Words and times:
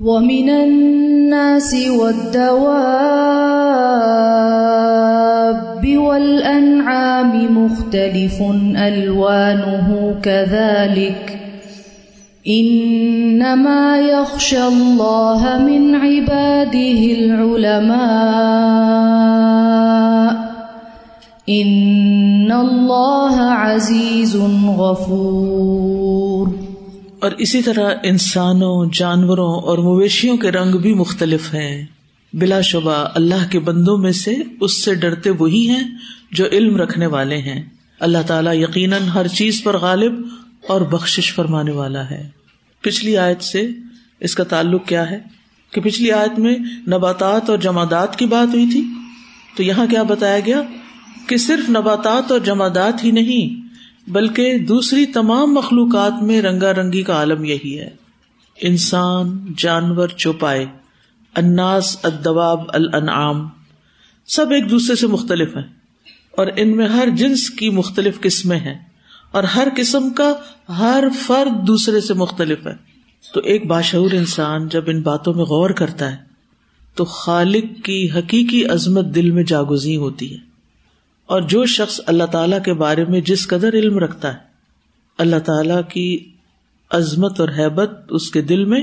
ومن 0.00 0.50
الناس 0.50 1.74
والدواب 1.74 2.62
والأنعام 5.96 7.64
مختلف 7.64 8.42
ألوانه 8.76 10.14
كذلك 10.22 11.38
إنما 12.48 14.00
يخشى 14.00 14.66
الله 14.66 15.58
من 15.58 15.94
عباده 15.94 17.00
العلماء 17.18 18.42
إن 21.48 22.52
الله 22.52 23.40
عزيز 23.40 24.36
غفور 24.78 25.91
اور 27.22 27.30
اسی 27.38 27.62
طرح 27.62 27.94
انسانوں، 28.02 28.90
جانوروں 28.92 29.54
اور 29.54 29.78
مویشیوں 29.78 30.36
کے 30.36 30.50
رنگ 30.50 30.78
بھی 30.78 30.94
مختلف 30.94 31.54
ہیں۔ 31.54 31.86
بلا 32.32 32.60
شبہ 32.60 33.08
اللہ 33.14 33.50
کے 33.50 33.58
بندوں 33.58 33.98
میں 33.98 34.12
سے 34.12 34.36
اس 34.60 34.84
سے 34.84 34.94
ڈرتے 34.94 35.30
وہی 35.30 35.68
ہیں 35.68 35.98
جو 36.32 36.44
علم 36.52 36.76
رکھنے 36.76 37.06
والے 37.06 37.38
ہیں۔ 37.38 37.62
اللہ 38.00 38.18
تعالیٰ 38.26 38.54
یقیناً 38.54 39.02
ہر 39.02 39.28
چیز 39.28 39.62
پر 39.62 39.78
غالب 39.78 40.26
اور 40.68 40.80
بخش 40.80 41.34
فرمانے 41.34 41.70
والا 41.70 42.10
ہے۔ 42.10 42.28
پچھلی 42.80 43.16
آیت 43.16 43.42
سے 43.42 43.68
اس 44.20 44.34
کا 44.34 44.44
تعلق 44.44 44.86
کیا 44.86 45.10
ہے؟ 45.10 45.18
کہ 45.72 45.80
پچھلی 45.80 46.12
آیت 46.12 46.38
میں 46.38 46.58
نباتات 46.88 47.50
اور 47.50 47.58
جمادات 47.58 48.16
کی 48.16 48.26
بات 48.26 48.54
ہوئی 48.54 48.66
تھی۔ 48.70 48.84
تو 49.56 49.62
یہاں 49.62 49.86
کیا 49.86 50.02
بتایا 50.02 50.38
گیا؟ 50.46 50.62
کہ 51.26 51.36
صرف 51.36 51.70
نباتات 51.70 52.32
اور 52.32 52.40
جمادات 52.40 53.04
ہی 53.04 53.10
نہیں 53.10 53.61
بلکہ 54.08 54.58
دوسری 54.58 55.06
تمام 55.06 55.54
مخلوقات 55.54 56.22
میں 56.22 56.42
رنگا 56.42 56.72
رنگی 56.72 57.02
کا 57.02 57.14
عالم 57.14 57.44
یہی 57.44 57.80
ہے۔ 57.80 57.90
انسان، 58.60 59.46
جانور، 59.56 60.08
چوپائے 60.08 60.66
اناس 61.36 61.96
ادواب 62.02 62.60
الانعام، 62.68 63.48
سب 64.26 64.50
ایک 64.50 64.70
دوسرے 64.70 64.96
سے 64.96 65.06
مختلف 65.06 65.56
ہیں 65.56 65.64
اور 66.30 66.46
ان 66.56 66.76
میں 66.76 66.88
ہر 66.88 67.08
جنس 67.16 67.50
کی 67.50 67.70
مختلف 67.70 68.20
قسمیں 68.20 68.58
ہیں 68.58 68.78
اور 69.30 69.44
ہر 69.44 69.68
قسم 69.76 70.10
کا 70.10 70.32
ہر 70.78 71.04
فرد 71.26 71.66
دوسرے 71.66 72.00
سے 72.00 72.14
مختلف 72.14 72.66
ہے۔ 72.66 72.72
تو 73.34 73.40
ایک 73.40 73.66
باشعور 73.66 74.10
انسان 74.10 74.68
جب 74.68 74.84
ان 74.86 75.00
باتوں 75.00 75.34
میں 75.34 75.44
غور 75.44 75.70
کرتا 75.70 76.12
ہے، 76.12 76.16
تو 76.94 77.04
خالق 77.04 77.84
کی 77.84 78.10
حقیقی 78.10 78.64
عظمت 78.64 79.04
دل 79.14 79.30
میں 79.30 79.42
جاگزی 79.42 79.96
ہوتی 79.96 80.32
ہے۔ 80.32 80.51
اور 81.32 81.42
جو 81.42 81.66
شخص 81.66 82.00
اللہ 82.06 82.24
تعالی 82.24 82.56
کے 82.64 82.72
بارے 82.74 83.04
میں 83.04 83.20
جس 83.20 83.46
قدر 83.48 83.72
علم 83.72 83.98
رکھتا 83.98 84.32
ہے، 84.32 84.38
اللہ 85.18 85.38
تعالی 85.38 85.74
کی 85.88 86.30
عظمت 86.90 87.40
اور 87.40 87.48
حیبت 87.48 87.90
اس 88.10 88.30
کے 88.30 88.42
دل 88.42 88.64
میں 88.64 88.82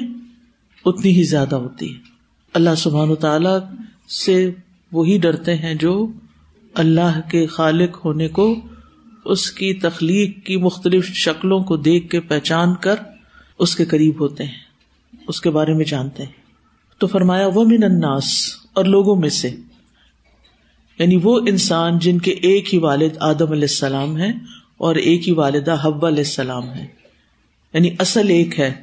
اتنی 0.86 1.12
ہی 1.12 1.24
زیادہ 1.24 1.56
ہوتی 1.56 1.94
ہے۔ 1.94 2.00
اللہ 2.54 2.76
سبحان 2.78 3.10
و 3.10 3.16
تعالی 3.16 3.56
سے 4.26 4.52
وہی 4.92 5.18
ڈرتے 5.18 5.56
ہیں 5.56 5.74
جو 5.76 6.08
اللہ 6.74 7.20
کے 7.32 7.46
خالق 7.48 8.06
ہونے 8.06 8.28
کو، 8.28 8.56
اس 9.26 9.52
کی 9.52 9.74
تخلیق 9.74 10.46
کی 10.46 10.58
مختلف 10.58 11.06
شکلوں 11.06 11.60
کو 11.64 11.78
دیکھ 11.78 12.10
کے 12.10 12.20
پہچان 12.20 12.76
کر 12.76 12.96
اس 13.60 13.76
کے 13.76 13.86
قریب 13.86 14.20
ہوتے 14.20 14.44
ہیں، 14.44 14.62
اس 15.28 15.42
کے 15.42 15.50
بارے 15.50 15.74
میں 15.74 15.86
جانتے 15.86 16.24
ہیں۔ 16.24 16.32
تو 16.98 17.08
فرمایا 17.08 17.48
وہ 17.48 17.64
من 17.66 17.84
الناس 17.84 18.26
اور 18.74 18.86
لوگوں 18.86 19.16
میں 19.16 19.30
سے 19.30 19.56
یعنی 21.00 21.20
وہ 21.24 21.40
انسان 21.48 22.00
جن 22.00 22.18
کے 22.18 22.32
ایک 22.32 22.74
ہی 22.74 22.80
والد 22.80 23.18
آدم 23.20 23.52
علیہ 23.52 23.62
السلام 23.62 24.18
ہے 24.18 24.30
اور 24.78 24.96
ایک 24.96 25.28
ہی 25.28 25.34
والدہ 25.34 25.76
حب 25.82 26.06
علیہ 26.06 26.18
السلام 26.18 26.70
ہے 26.70 26.88
یعنی 27.74 27.90
اصل 28.00 28.30
ایک 28.30 28.60
ہے۔ 28.60 28.74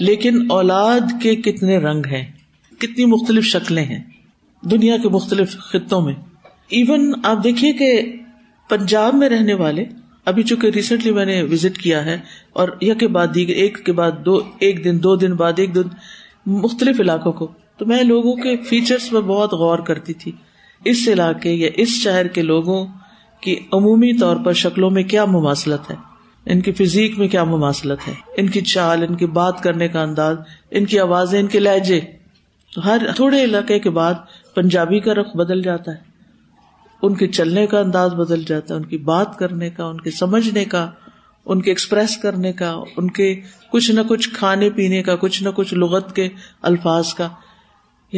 لیکن 0.00 0.46
اولاد 0.50 1.00
کے 1.22 1.36
کتنے 1.36 1.78
رنگ 1.78 2.06
ہیں، 2.06 2.32
کتنی 2.78 3.04
مختلف 3.04 3.44
شکلیں 3.44 3.84
ہیں۔ 3.84 4.02
دنیا 4.62 4.96
کے 4.96 5.08
مختلف 5.08 5.56
خطوں 5.56 6.00
میں۔ 6.00 6.14
ایون 6.68 7.14
آپ 7.24 7.44
دیکھیے 7.44 7.72
کہ 7.72 8.16
پنجاب 8.68 9.14
میں 9.14 9.28
رہنے 9.28 9.54
والے، 9.54 9.84
ابھی 10.24 10.42
چونکہ 10.42 10.66
ریسنٹلی 10.66 11.12
میں 11.12 11.24
نے 11.24 11.42
وزٹ 11.42 11.78
کیا 11.78 12.04
ہے 12.04 12.18
اور 12.52 12.68
یہ 12.80 12.94
کے 12.94 13.08
بعد 13.08 13.26
دیگر، 13.34 13.54
ایک 13.54 13.86
کے 13.86 13.92
بعد 13.92 14.12
دو، 14.24 14.40
ایک 14.58 14.84
دن، 14.84 15.02
دو 15.02 15.16
دن 15.16 15.32
بعد 15.32 15.52
ایک 15.56 15.74
دن، 15.74 15.82
مختلف 16.46 17.00
علاقوں 17.00 17.32
کو۔ 17.32 17.52
تو 17.76 17.86
میں 17.86 18.02
لوگوں 18.02 18.34
کے 18.34 18.56
فیچرس 18.56 19.12
میں 19.12 19.20
بہت 19.20 19.52
غور 19.52 19.78
کرتی 19.78 20.12
تھی۔ 20.12 20.32
اس 20.84 21.08
علاقے 21.08 21.52
یا 21.52 21.68
اس 21.76 21.88
شہر 21.88 22.26
کے 22.26 22.42
لوگوں 22.42 22.86
کی 23.40 23.56
عمومی 23.72 24.18
طور 24.18 24.36
پر 24.36 24.52
شکلوں 24.52 24.90
میں 24.90 25.02
کیا 25.02 25.24
مماثلت 25.24 25.90
ہے؟ 25.90 25.96
ان 26.46 26.60
کی 26.60 26.72
فزیک 26.72 27.18
میں 27.18 27.28
کیا 27.28 27.44
مماثلت 27.44 28.08
ہے؟ 28.08 28.12
ان 28.36 28.48
کی 28.48 28.60
چال، 28.60 29.04
ان 29.08 29.14
کی 29.14 29.26
بات 29.26 29.62
کرنے 29.62 29.88
کا 29.88 30.02
انداز، 30.02 30.36
ان 30.70 30.84
کی 30.84 30.98
آوازیں، 30.98 31.40
ان 31.40 31.46
کے 31.46 31.58
لہجے۔ 31.58 32.00
تو 32.74 32.84
ہر 32.84 32.98
تھوڑے 33.16 33.44
علاقے 33.44 33.78
کے 33.78 33.90
بعد 33.90 34.14
پنجابی 34.54 35.00
کا 35.00 35.14
رخ 35.14 35.36
بدل 35.36 35.62
جاتا 35.62 35.90
ہے، 35.92 35.96
ان 37.02 37.14
کے 37.14 37.26
چلنے 37.26 37.66
کا 37.66 37.78
انداز 37.78 38.14
بدل 38.14 38.42
جاتا 38.42 38.74
ہے، 38.74 38.78
ان 38.78 38.84
کی 38.84 38.96
بات 38.96 39.38
کرنے 39.38 39.70
کا، 39.70 39.84
ان 39.84 40.00
کے 40.00 40.10
سمجھنے 40.10 40.64
کا، 40.64 40.90
ان 41.46 41.62
کے 41.62 41.70
ایکسپریس 41.70 42.16
کرنے 42.16 42.52
کا، 42.52 42.76
ان 42.96 43.10
کے 43.10 43.40
کچھ 43.72 43.90
نہ 43.90 44.00
کچھ 44.08 44.30
کھانے 44.30 44.70
پینے 44.70 45.02
کا، 45.02 45.16
کچھ 45.16 45.42
نہ 45.42 45.48
کچھ 45.54 45.74
لغت 45.74 46.16
کے 46.16 46.28
الفاظ 46.62 47.14
کا۔ 47.14 47.28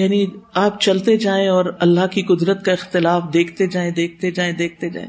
یعنی 0.01 0.27
آپ 0.55 0.81
چلتے 0.81 1.17
جائیں 1.17 1.49
اور 1.49 1.65
اللہ 1.81 2.07
کی 2.07 2.23
قدرت 2.23 2.65
کا 2.65 2.73
اختلاف 2.73 3.23
دیکھتے 3.33 3.67
جائیں 3.67 3.91
دیکھتے 3.91 4.31
جائیں 4.31 4.53
دیکھتے 4.53 4.91
جائیں۔ 4.91 5.09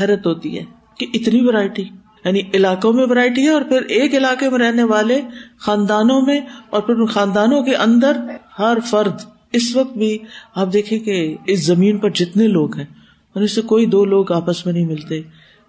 حیرت 0.00 0.26
ہوتی 0.26 0.58
ہے 0.58 0.64
کہ 0.98 1.06
اتنی 1.14 1.40
ورائٹی 1.40 1.82
یعنی 2.24 2.40
علاقوں 2.54 2.92
میں 2.92 3.06
ورائٹی 3.10 3.42
ہے 3.42 3.50
اور 3.50 3.62
پھر 3.62 3.82
ایک 3.82 4.14
علاقے 4.14 4.50
میں 4.50 4.58
رہنے 4.58 4.82
والے 4.82 5.20
خاندانوں 5.58 6.22
میں 6.22 6.40
اور 6.70 6.82
پھر 6.82 7.06
خاندانوں 7.06 7.62
کے 7.62 7.74
اندر 7.76 8.16
ہر 8.58 8.78
فرد۔ 8.86 9.20
اس 9.52 9.76
وقت 9.76 9.96
بھی 9.96 10.18
آپ 10.54 10.72
دیکھیں 10.72 10.98
کہ 10.98 11.36
اس 11.46 11.66
زمین 11.66 11.98
پر 11.98 12.10
جتنے 12.10 12.46
لوگ 12.46 12.76
ہیں 12.76 12.84
اور 13.32 13.42
اس 13.42 13.54
سے 13.54 13.62
کوئی 13.62 13.86
دو 13.86 14.04
لوگ 14.04 14.32
آپس 14.32 14.66
میں 14.66 14.74
نہیں 14.74 14.86
ملتے 14.86 15.18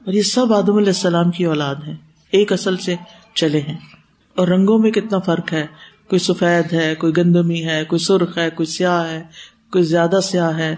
اور 0.05 0.13
یہ 0.13 0.21
سب 0.21 0.53
آدم 0.53 0.75
علیہ 0.75 0.87
السلام 0.87 1.31
کی 1.31 1.45
اولاد 1.45 1.75
ہے 1.87 1.95
ایک 2.31 2.53
اصل 2.53 2.77
سے 2.77 2.95
چلے 3.33 3.59
ہیں 3.59 3.77
اور 4.35 4.47
رنگوں 4.47 4.79
میں 4.79 4.91
کتنا 4.91 5.19
فرق 5.19 5.53
ہے۔ 5.53 5.65
کوئی 6.09 6.19
سفید 6.19 6.73
ہے، 6.73 6.95
کوئی 6.95 7.17
گندمی 7.17 7.65
ہے، 7.65 7.83
کوئی 7.85 7.99
سرخ 7.99 8.37
ہے، 8.37 8.49
کوئی 8.49 8.65
سیاہ 8.65 9.09
ہے، 9.09 9.23
کوئی 9.71 9.83
زیادہ 9.83 10.19
سیاہ 10.23 10.57
ہے۔ 10.57 10.75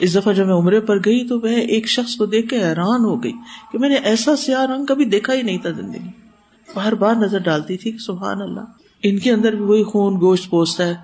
اس 0.00 0.14
دفعہ 0.14 0.32
جب 0.32 0.46
میں 0.46 0.54
عمرے 0.54 0.80
پر 0.80 0.98
گئی 0.98 1.28
تو 1.28 1.40
وہ 1.40 1.46
ایک 1.46 1.88
شخص 1.88 2.16
کو 2.16 2.26
دیکھ 2.26 2.48
کے 2.48 2.56
حیران 2.56 3.00
ہو 3.00 3.24
گئی 3.24 3.32
کہ 3.72 3.78
میں 3.78 3.88
نے 3.88 3.94
ایسا 3.94 4.36
سیاہ 4.36 4.64
رنگ 4.64 4.84
کبھی 4.84 5.04
دیکھا 5.04 5.34
ہی 5.34 5.42
نہیں 5.42 5.58
تھا 5.58 5.70
زندگی۔ 5.70 6.10
بار 6.74 6.92
بار 6.92 7.14
نظر 7.14 7.38
ڈالتی 7.38 7.76
تھی 7.76 7.98
سبحان 7.98 8.42
اللہ۔ 8.42 8.60
ان 9.02 9.18
کے 9.18 9.32
اندر 9.32 9.52
بھی 9.52 9.64
وہی 9.64 9.82
خون، 9.82 10.14
گوشت 10.20 10.50
پوست 10.50 10.80
ہے۔ 10.80 10.94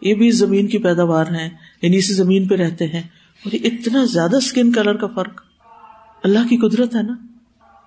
یہ 0.00 0.14
بھی 0.14 0.30
زمین 0.30 0.66
کی 0.66 0.78
پیداوار 0.78 1.26
ہے 1.26 1.48
یعنی 1.82 1.96
اسی 1.96 2.14
زمین 2.14 2.48
پہ 2.48 2.54
رہتے 2.54 2.86
ہیں۔ 2.86 3.02
اور 3.44 3.54
اتنا 3.64 4.04
زیادہ 4.04 4.36
اسکن 4.36 4.72
کلر 4.72 4.94
کا 4.94 5.06
فرق۔ 5.06 5.40
اللہ 6.22 6.38
کی 6.48 6.56
قدرت 6.56 6.96
ہے 6.96 7.02
نا؟ 7.02 7.14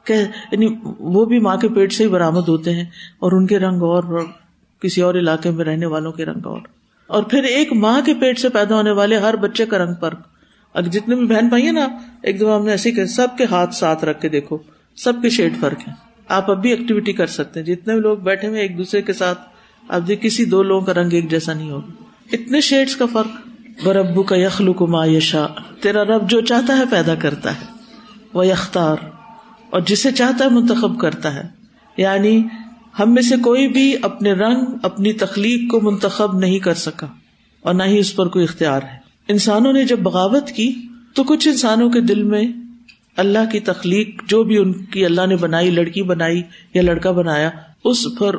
کہ 0.03 0.13
یعنی 0.51 0.67
وہ 0.99 1.25
بھی 1.25 1.39
ماں 1.39 1.57
کے 1.57 1.69
پیٹ 1.69 1.93
سے 1.93 2.03
ہی 2.03 2.09
برامد 2.09 2.47
ہوتے 2.47 2.75
ہیں 2.75 2.85
اور 3.19 3.31
ان 3.31 3.47
کے 3.47 3.59
رنگ 3.59 3.81
اور 3.81 4.03
کسی 4.81 5.01
اور 5.01 5.15
علاقے 5.15 5.51
میں 5.51 5.65
رہنے 5.65 5.85
والوں 5.85 6.11
کے 6.11 6.25
رنگ 6.25 6.45
اور۔ 6.45 6.61
اور 7.07 7.23
پھر 7.23 7.43
ایک 7.43 7.73
ماں 7.73 8.01
کے 8.01 8.13
پیٹ 8.13 8.39
سے 8.39 8.49
پیدا 8.49 8.75
ہونے 8.75 8.91
والے 8.91 9.17
ہر 9.17 9.35
بچے 9.35 9.65
کا 9.65 9.77
رنگ 9.77 9.93
فرق۔ 9.99 10.19
اگر 10.73 10.87
جتنے 10.87 11.15
بھی 11.15 11.25
بہن 11.25 11.47
بھائی 11.47 11.65
ہیں 11.65 11.71
نا، 11.71 11.87
ایک 12.23 12.39
دم 12.39 12.49
ہم 12.55 12.65
نے 12.65 12.71
ایسے 12.71 13.05
سب 13.05 13.27
کے 13.37 13.45
ہاتھ 13.51 13.75
ساتھ 13.75 14.05
رکھ 14.05 14.21
کے 14.21 14.29
دیکھو، 14.29 14.57
سب 14.95 15.13
کے 15.21 15.29
شیڈ 15.29 15.53
فرق 15.59 15.87
ہے 15.87 15.93
آپ 16.27 16.51
اب 16.51 16.61
بھی 16.61 16.69
ایکٹیویٹی 16.69 17.13
کر 17.13 17.27
سکتے 17.27 17.59
ہیں۔ 17.59 17.67
جتنے 17.67 17.93
بھی 17.93 18.01
لوگ 18.01 18.17
بیٹھے 18.17 18.47
ہوئے 18.47 18.61
ایک 18.61 18.77
دوسرے 18.77 19.01
کے 19.01 19.13
ساتھ، 19.13 19.39
اب 19.87 20.07
جی 20.07 20.15
کسی 20.15 20.45
دو 20.45 20.63
لوگوں 20.63 20.85
کا 20.85 20.93
رنگ 20.93 21.13
ایک 21.13 21.31
جیسا 21.31 21.53
نہیں 21.53 21.71
ہوگا۔ 21.71 22.03
اتنے 22.33 22.61
شیڈس 22.61 22.95
کا 22.95 23.05
فرق۔ 23.05 23.47
بربو 23.83 24.23
کا 24.23 24.35
یخلو 24.37 24.73
کو 24.73 24.87
ما 24.87 25.05
یشا 25.05 25.45
تیرا 25.81 26.03
رب 26.03 26.29
جو 26.29 26.41
چاہتا 26.41 26.77
ہے 26.77 26.83
پیدا 26.91 27.15
کرتا 27.15 27.51
ہے۔ 27.51 27.65
وہ 28.33 28.47
یختار 28.47 28.95
اور 29.69 29.81
جسے 29.81 30.11
چاہتا 30.11 30.45
ہے 30.45 30.49
منتخب 30.49 30.99
کرتا 30.99 31.33
ہے۔ 31.33 31.43
یعنی 31.97 32.43
ہم 32.99 33.13
میں 33.13 33.21
سے 33.21 33.35
کوئی 33.43 33.67
بھی 33.67 33.95
اپنے 34.01 34.33
رنگ، 34.33 34.61
اپنی 34.83 35.13
تخلیق 35.13 35.71
کو 35.71 35.81
منتخب 35.81 36.39
نہیں 36.39 36.59
کر 36.59 36.73
سکا 36.73 37.07
اور 37.61 37.73
نہ 37.73 37.83
ہی 37.83 37.99
اس 37.99 38.15
پر 38.15 38.27
کوئی 38.27 38.43
اختیار 38.43 38.81
ہے۔ 38.81 38.97
انسانوں 39.27 39.73
نے 39.73 39.83
جب 39.83 39.99
بغاوت 39.99 40.51
کی 40.51 40.73
تو 41.13 41.23
کچھ 41.23 41.47
انسانوں 41.47 41.89
کے 41.89 42.01
دل 42.01 42.23
میں 42.23 42.43
اللہ 43.17 43.51
کی 43.51 43.59
تخلیق، 43.59 44.21
جو 44.27 44.43
بھی 44.43 44.57
ان 44.57 44.73
کی 44.73 45.05
اللہ 45.05 45.25
نے 45.25 45.35
بنائی، 45.35 45.69
لڑکی 45.69 46.01
بنائی 46.01 46.41
یا 46.73 46.81
لڑکا 46.81 47.11
بنایا، 47.11 47.49
اس 47.83 48.07
پر 48.19 48.35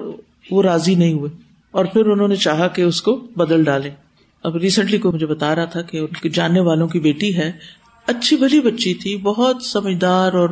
وہ 0.50 0.62
راضی 0.62 0.94
نہیں 0.94 1.12
ہوئے 1.12 1.30
اور 1.70 1.84
پھر 1.84 2.06
انہوں 2.06 2.28
نے 2.28 2.36
چاہا 2.36 2.68
کہ 2.68 2.82
اس 2.82 3.02
کو 3.02 3.16
بدل 3.36 3.64
ڈالے 3.64 3.90
اب 4.42 4.56
ریسنٹلی 4.56 4.98
کو 4.98 5.12
مجھے 5.12 5.26
بتا 5.26 5.54
رہا 5.54 5.64
تھا 5.64 5.82
کہ 5.82 5.96
ان 5.96 6.20
کے 6.22 6.28
جاننے 6.28 6.60
والوں 6.60 6.88
کی 6.88 7.00
بیٹی 7.00 7.36
ہے۔ 7.36 7.52
اچھی 8.06 8.36
بھلی 8.36 8.60
بچی 8.60 8.94
تھی، 8.94 9.16
بہت 9.16 9.62
سمجھدار 9.62 10.32
اور 10.32 10.48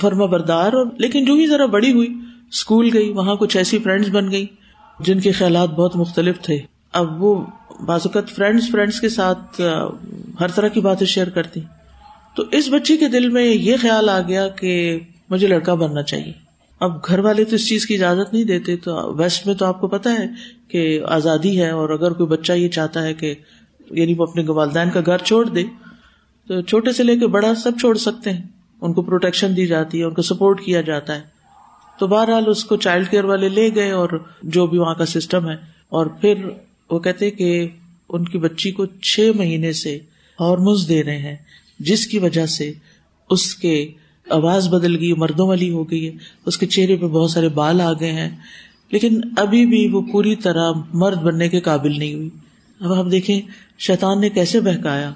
فرما 0.00 0.26
بردار 0.26 0.72
اور 0.72 0.86
لیکن 0.98 1.24
جو 1.24 1.34
ہی 1.34 1.46
ذرا 1.46 1.66
بڑی 1.66 1.92
ہوئی 1.92 2.14
اسکول 2.56 2.90
گئی، 2.92 3.12
وہاں 3.12 3.34
کچھ 3.34 3.56
ایسی 3.56 3.78
فرینڈس 3.78 4.08
بن 4.08 4.30
گئی 4.30 4.46
جن 5.00 5.20
کے 5.20 5.32
خیالات 5.32 5.70
بہت 5.70 5.96
مختلف 5.96 6.40
تھے۔ 6.40 6.58
اب 6.92 7.24
وہ 7.24 7.44
بعض 7.86 8.00
اوقات 8.04 8.36
فرینڈس 8.36 8.70
فرینڈس 8.70 9.00
کے 9.00 9.08
ساتھ 9.08 9.60
ہر 10.40 10.48
طرح 10.48 10.68
کی 10.68 10.80
باتیں 10.80 11.06
شیئر 11.06 11.28
کرتی۔ 11.28 11.60
تو 12.36 12.42
اس 12.52 12.68
بچی 12.68 12.96
کے 12.96 13.08
دل 13.08 13.28
میں 13.28 13.44
یہ 13.44 13.76
خیال 13.80 14.08
آ 14.08 14.20
گیا 14.20 14.48
کہ 14.48 15.00
مجھے 15.30 15.46
لڑکا 15.46 15.74
بننا 15.74 16.02
چاہیے۔ 16.02 16.32
اب 16.80 17.04
گھر 17.08 17.18
والے 17.18 17.44
تو 17.44 17.54
اس 17.54 17.68
چیز 17.68 17.86
کی 17.86 17.94
اجازت 17.94 18.32
نہیں 18.32 18.44
دیتے، 18.44 18.76
تو 18.76 19.14
ویسٹ 19.14 19.46
میں 19.46 19.54
تو 19.54 19.64
آپ 19.64 19.80
کو 19.80 19.88
پتا 19.88 20.12
ہے 20.12 20.26
کہ 20.68 21.00
آزادی 21.06 21.60
ہے 21.60 21.70
اور 21.70 21.90
اگر 21.90 22.12
کوئی 22.12 22.26
بچہ 22.26 22.52
یہ 22.52 22.68
چاہتا 22.68 23.02
ہے 23.02 23.14
کہ 23.14 23.34
یعنی 23.90 24.14
وہ 24.18 24.22
اپنے 24.22 24.44
والدین 24.48 24.90
کا 24.90 25.00
گھر 25.06 25.18
چھوڑ 25.18 25.48
دے، 25.48 25.62
تو 26.48 26.60
چھوٹے 26.60 26.92
سے 26.92 27.02
لے 27.02 27.18
کے 27.18 27.26
بڑا 27.26 27.54
سب 27.54 27.72
چھوڑ 27.80 27.96
سکتے 27.96 28.32
ہیں۔ 28.32 28.42
ان 28.80 28.92
کو 28.92 29.02
پروٹیکشن 29.02 29.56
دی 29.56 29.66
جاتی 29.66 29.98
ہے، 29.98 30.04
ان 30.04 30.14
کو 30.14 30.22
سپورٹ 30.22 30.60
کیا 30.60 30.80
جاتا 30.80 31.14
ہے۔ 31.14 31.35
تو 31.98 32.06
بہرحال 32.06 32.44
اس 32.46 32.64
کو 32.64 32.76
چائلڈ 32.76 33.10
کیئر 33.10 33.24
والے 33.24 33.48
لے 33.48 33.68
گئے 33.74 33.90
اور 33.90 34.08
جو 34.42 34.66
بھی 34.66 34.78
وہاں 34.78 34.94
کا 34.94 35.06
سسٹم 35.06 35.48
ہے، 35.50 35.56
اور 35.88 36.06
پھر 36.06 36.48
وہ 36.90 36.98
کہتے 36.98 37.30
کہ 37.30 37.68
ان 38.08 38.24
کی 38.24 38.38
بچی 38.38 38.70
کو 38.70 38.86
چھ 38.86 39.30
مہینے 39.34 39.72
سے 39.72 39.98
ہارمونس 40.40 40.88
دے 40.88 41.02
رہے 41.02 41.18
ہیں، 41.18 41.36
جس 41.78 42.06
کی 42.06 42.18
وجہ 42.18 42.46
سے 42.46 42.72
اس 43.30 43.54
کے 43.54 43.92
آواز 44.30 44.68
بدل 44.68 44.96
گئی، 44.96 45.12
مردوں 45.12 45.48
والی 45.48 45.70
ہو 45.70 45.90
گئی 45.90 46.06
ہے، 46.08 46.12
اس 46.46 46.58
کے 46.58 46.66
چہرے 46.66 46.96
پہ 46.96 47.06
بہت 47.06 47.30
سارے 47.30 47.48
بال 47.48 47.80
آ 47.80 47.92
گئے 47.92 48.12
ہیں۔ 48.12 48.30
لیکن 48.90 49.20
ابھی 49.36 49.66
بھی 49.66 49.88
وہ 49.88 50.00
پوری 50.12 50.34
طرح 50.36 50.72
مرد 50.92 51.22
بننے 51.22 51.48
کے 51.48 51.60
قابل 51.60 51.98
نہیں 51.98 52.14
ہوئی۔ 52.14 52.28
اب 52.80 52.92
آپ 52.92 53.10
دیکھیں 53.10 53.40
شیتان 53.78 54.20
نے 54.20 54.28
کیسے 54.28 54.60
بہکایا؟ 54.60 55.12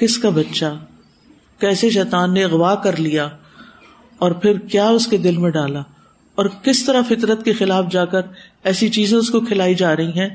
کس 0.00 0.18
کا 0.18 0.28
بچہ؟ 0.28 0.78
کیسے 1.58 1.90
شیتان 1.90 2.34
نے 2.34 2.44
اغوا 2.44 2.74
کر 2.74 2.96
لیا؟ 2.96 3.28
اور 4.18 4.30
پھر 4.30 4.58
کیا 4.58 4.88
اس 4.88 5.06
کے 5.06 5.16
دل 5.16 5.36
میں 5.36 5.50
ڈالا؟ 5.50 5.82
اور 6.36 6.46
کس 6.62 6.84
طرح 6.84 7.02
فطرت 7.08 7.44
کے 7.44 7.52
خلاف 7.52 7.84
جا 7.90 8.04
کر 8.04 8.20
ایسی 8.64 8.88
چیزیں 8.88 9.18
اس 9.18 9.30
کو 9.30 9.40
کھلائی 9.40 9.74
جا 9.74 9.96
رہی 9.96 10.08
ہیں 10.08 10.28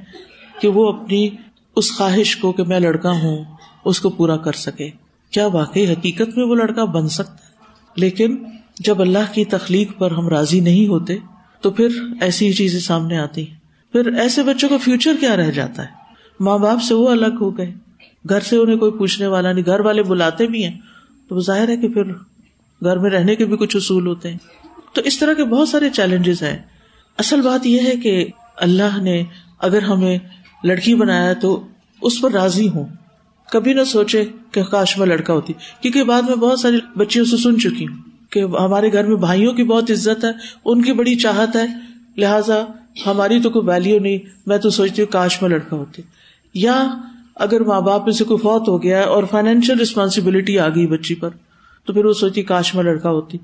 کہ 0.61 0.67
وہ 0.67 0.93
اپنی 0.93 1.29
اس 1.75 1.97
خواہش 1.97 2.37
کو 2.37 2.51
کہ 2.51 2.63
میں 2.63 2.79
لڑکا 2.79 3.11
ہوں، 3.11 3.43
اس 3.85 3.99
کو 3.99 4.09
پورا 4.09 4.37
کر 4.37 4.51
سکے۔ 4.51 4.89
کیا 5.31 5.47
واقعی 5.47 5.91
حقیقت 5.91 6.37
میں 6.37 6.45
وہ 6.45 6.55
لڑکا 6.55 6.85
بن 6.85 7.07
سکتا 7.07 7.33
ہے؟ 7.33 7.51
لیکن 7.95 8.43
جب 8.79 9.01
اللہ 9.01 9.33
کی 9.33 9.45
تخلیق 9.45 9.97
پر 9.97 10.11
ہم 10.11 10.27
راضی 10.27 10.59
نہیں 10.59 10.87
ہوتے، 10.87 11.17
تو 11.61 11.71
پھر 11.71 11.87
ایسی 12.21 12.53
چیزیں 12.53 12.79
سامنے 12.79 13.17
آتی 13.17 13.47
ہیں۔ 13.49 13.57
پھر 13.91 14.13
ایسے 14.13 14.43
بچوں 14.43 14.69
کا 14.69 14.77
فیوچر 14.77 15.13
کیا 15.19 15.37
رہ 15.37 15.51
جاتا 15.51 15.81
ہے؟ 15.81 15.87
ماں 16.39 16.57
باپ 16.57 16.81
سے 16.81 16.93
وہ 16.93 17.09
الگ 17.09 17.35
ہو 17.41 17.57
گئے۔ 17.57 17.73
گھر 18.29 18.39
سے 18.39 18.57
انہیں 18.57 18.77
کوئی 18.77 18.91
پوچھنے 18.91 19.27
والا 19.27 19.53
نہیں، 19.53 19.65
گھر 19.65 19.79
والے 19.79 20.03
بلاتے 20.03 20.47
بھی 20.47 20.63
ہیں، 20.63 20.79
تو 21.29 21.39
ظاہر 21.39 21.69
ہے 21.69 21.77
کہ 21.77 21.87
پھر 21.87 22.03
گھر 22.83 22.97
میں 22.97 23.09
رہنے 23.09 23.35
کے 23.35 23.45
بھی 23.45 23.57
کچھ 23.57 23.77
اصول 23.77 24.07
ہوتے 24.07 24.31
ہیں۔ 24.31 24.37
تو 24.93 25.01
اس 25.01 25.19
طرح 25.19 25.33
کے 25.33 25.43
بہت 25.43 25.69
سارے 25.69 25.89
چیلنجز 25.89 26.43
ہیں۔ 26.43 26.57
اصل 27.17 27.41
بات 27.41 27.65
یہ 27.65 27.79
ہے 27.79 27.95
کہ 27.95 28.25
اللہ 28.57 29.01
نے 29.01 29.23
اگر 29.59 29.81
ہمیں 29.81 30.17
لڑکی 30.63 30.95
بنایا 30.95 31.33
تو 31.33 31.67
اس 32.01 32.21
پر 32.21 32.31
راضی 32.31 32.69
ہوں۔ 32.69 32.85
کبھی 33.51 33.73
نہ 33.73 33.83
سوچے 33.83 34.25
کہ 34.51 34.63
کاش 34.63 34.97
میں 34.97 35.07
لڑکا 35.07 35.33
ہوتی۔ 35.33 35.53
کیونکہ 35.81 36.03
بعد 36.03 36.21
میں 36.21 36.35
بہت 36.35 36.59
ساری 36.59 36.79
بچیوں 36.95 37.25
سے 37.25 37.37
سن 37.37 37.59
چکی 37.59 37.87
ہوں 37.87 37.97
کہ 38.29 38.39
ہمارے 38.39 38.93
گھر 38.93 39.03
میں 39.03 39.15
بھائیوں 39.15 39.53
کی 39.53 39.63
بہت 39.63 39.91
عزت 39.91 40.23
ہے، 40.23 40.29
ان 40.65 40.81
کی 40.81 40.93
بڑی 40.93 41.15
چاہت 41.15 41.55
ہے۔ 41.55 41.65
لہٰذا 42.17 42.65
ہماری 43.05 43.41
تو 43.41 43.49
کوئی 43.49 43.67
ویلو 43.67 43.99
نہیں، 43.99 44.17
میں 44.45 44.57
تو 44.57 44.69
سوچتی 44.69 45.01
ہوں 45.01 45.11
کاش 45.11 45.41
میں 45.41 45.49
لڑکا 45.49 45.75
ہوتی۔ 45.75 46.01
یا 46.53 46.93
اگر 47.35 47.61
ماں 47.61 47.81
باپ 47.81 48.03
میں 48.03 48.13
سے 48.13 48.23
کوئی 48.23 48.37
فوت 48.37 48.67
ہو 48.67 48.83
گیا 48.83 49.01
اور 49.01 49.23
فائنینشیل 49.31 49.79
ریسپانسبلٹی 49.79 50.59
آ 50.59 50.69
گئی 50.69 50.87
بچی 50.87 51.15
پر، 51.15 51.29
تو 51.85 51.93
پھر 51.93 52.05
وہ 52.05 52.13
سوچتی 52.13 52.43
کاش 52.43 52.75
میں 52.75 52.83
لڑکا 52.83 53.09
ہوتی۔ 53.09 53.37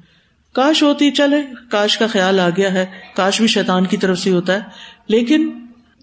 کاش 0.57 0.83
ہوتی 0.83 1.11
چلے، 1.11 1.41
کاش 1.69 1.97
کا 1.97 2.07
خیال 2.07 2.39
آ 2.39 2.49
گیا 2.49 2.73
ہے، 2.73 2.85
کاش 3.15 3.39
بھی 3.39 3.47
شیطان 3.47 3.85
کی 3.85 3.97
طرف 3.97 4.19
سے 4.19 4.31
ہوتا 4.31 4.53
ہے۔ 4.53 4.59
لیکن 5.07 5.51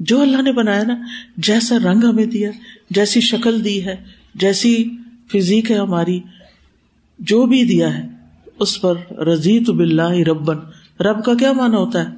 جو 0.00 0.20
اللہ 0.20 0.42
نے 0.42 0.52
بنایا 0.52 0.82
نا، 0.82 0.94
جیسا 1.36 1.76
رنگ 1.78 2.04
ہمیں 2.04 2.26
دیا، 2.26 2.50
جیسی 2.90 3.20
شکل 3.20 3.64
دی 3.64 3.86
ہے، 3.86 3.96
جیسی 4.34 4.90
فزیک 5.32 5.70
ہے 5.70 5.76
ہماری، 5.76 6.20
جو 7.18 7.46
بھی 7.46 7.64
دیا 7.64 7.98
ہے، 7.98 8.08
اس 8.58 8.80
پر 8.80 9.18
رضی 9.18 9.64
تو 9.64 9.72
بلّہ 9.72 10.28
ربن۔ 10.28 10.56
رب 11.00 11.24
کا 11.24 11.34
کیا 11.34 11.52
مانا 11.52 11.76
ہوتا 11.76 12.04
ہے؟ 12.04 12.14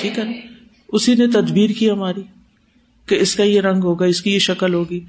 ٹھیک 0.00 0.18
ہے 0.18 0.40
اسی 0.88 1.14
نے 1.14 1.26
تدبیر 1.26 1.70
کی 1.70 1.90
ہماری، 1.90 2.22
کہ 3.06 3.14
اس 3.14 3.36
کا 3.36 3.42
یہ 3.42 3.60
رنگ 3.60 3.82
ہوگا، 3.82 4.04
اس 4.04 4.22
کی 4.22 4.34
یہ 4.34 4.38
شکل 4.38 4.74
ہوگی، 4.74 5.00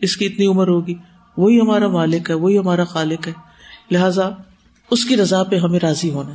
اس 0.00 0.16
کی 0.16 0.26
اتنی 0.26 0.46
عمر 0.46 0.68
ہوگی۔ 0.68 0.94
وہی 1.36 1.60
ہمارا 1.60 1.88
مالک 1.88 2.30
ہے، 2.30 2.34
وہی 2.34 2.58
ہمارا 2.58 2.84
خالق 2.84 3.28
ہے۔ 3.28 3.43
لہذا 3.90 4.30
اس 4.90 5.04
کی 5.04 5.16
رضا 5.16 5.42
پہ 5.42 5.56
ہمیں 5.56 5.78
راضی 5.82 6.10
ہونا 6.10 6.34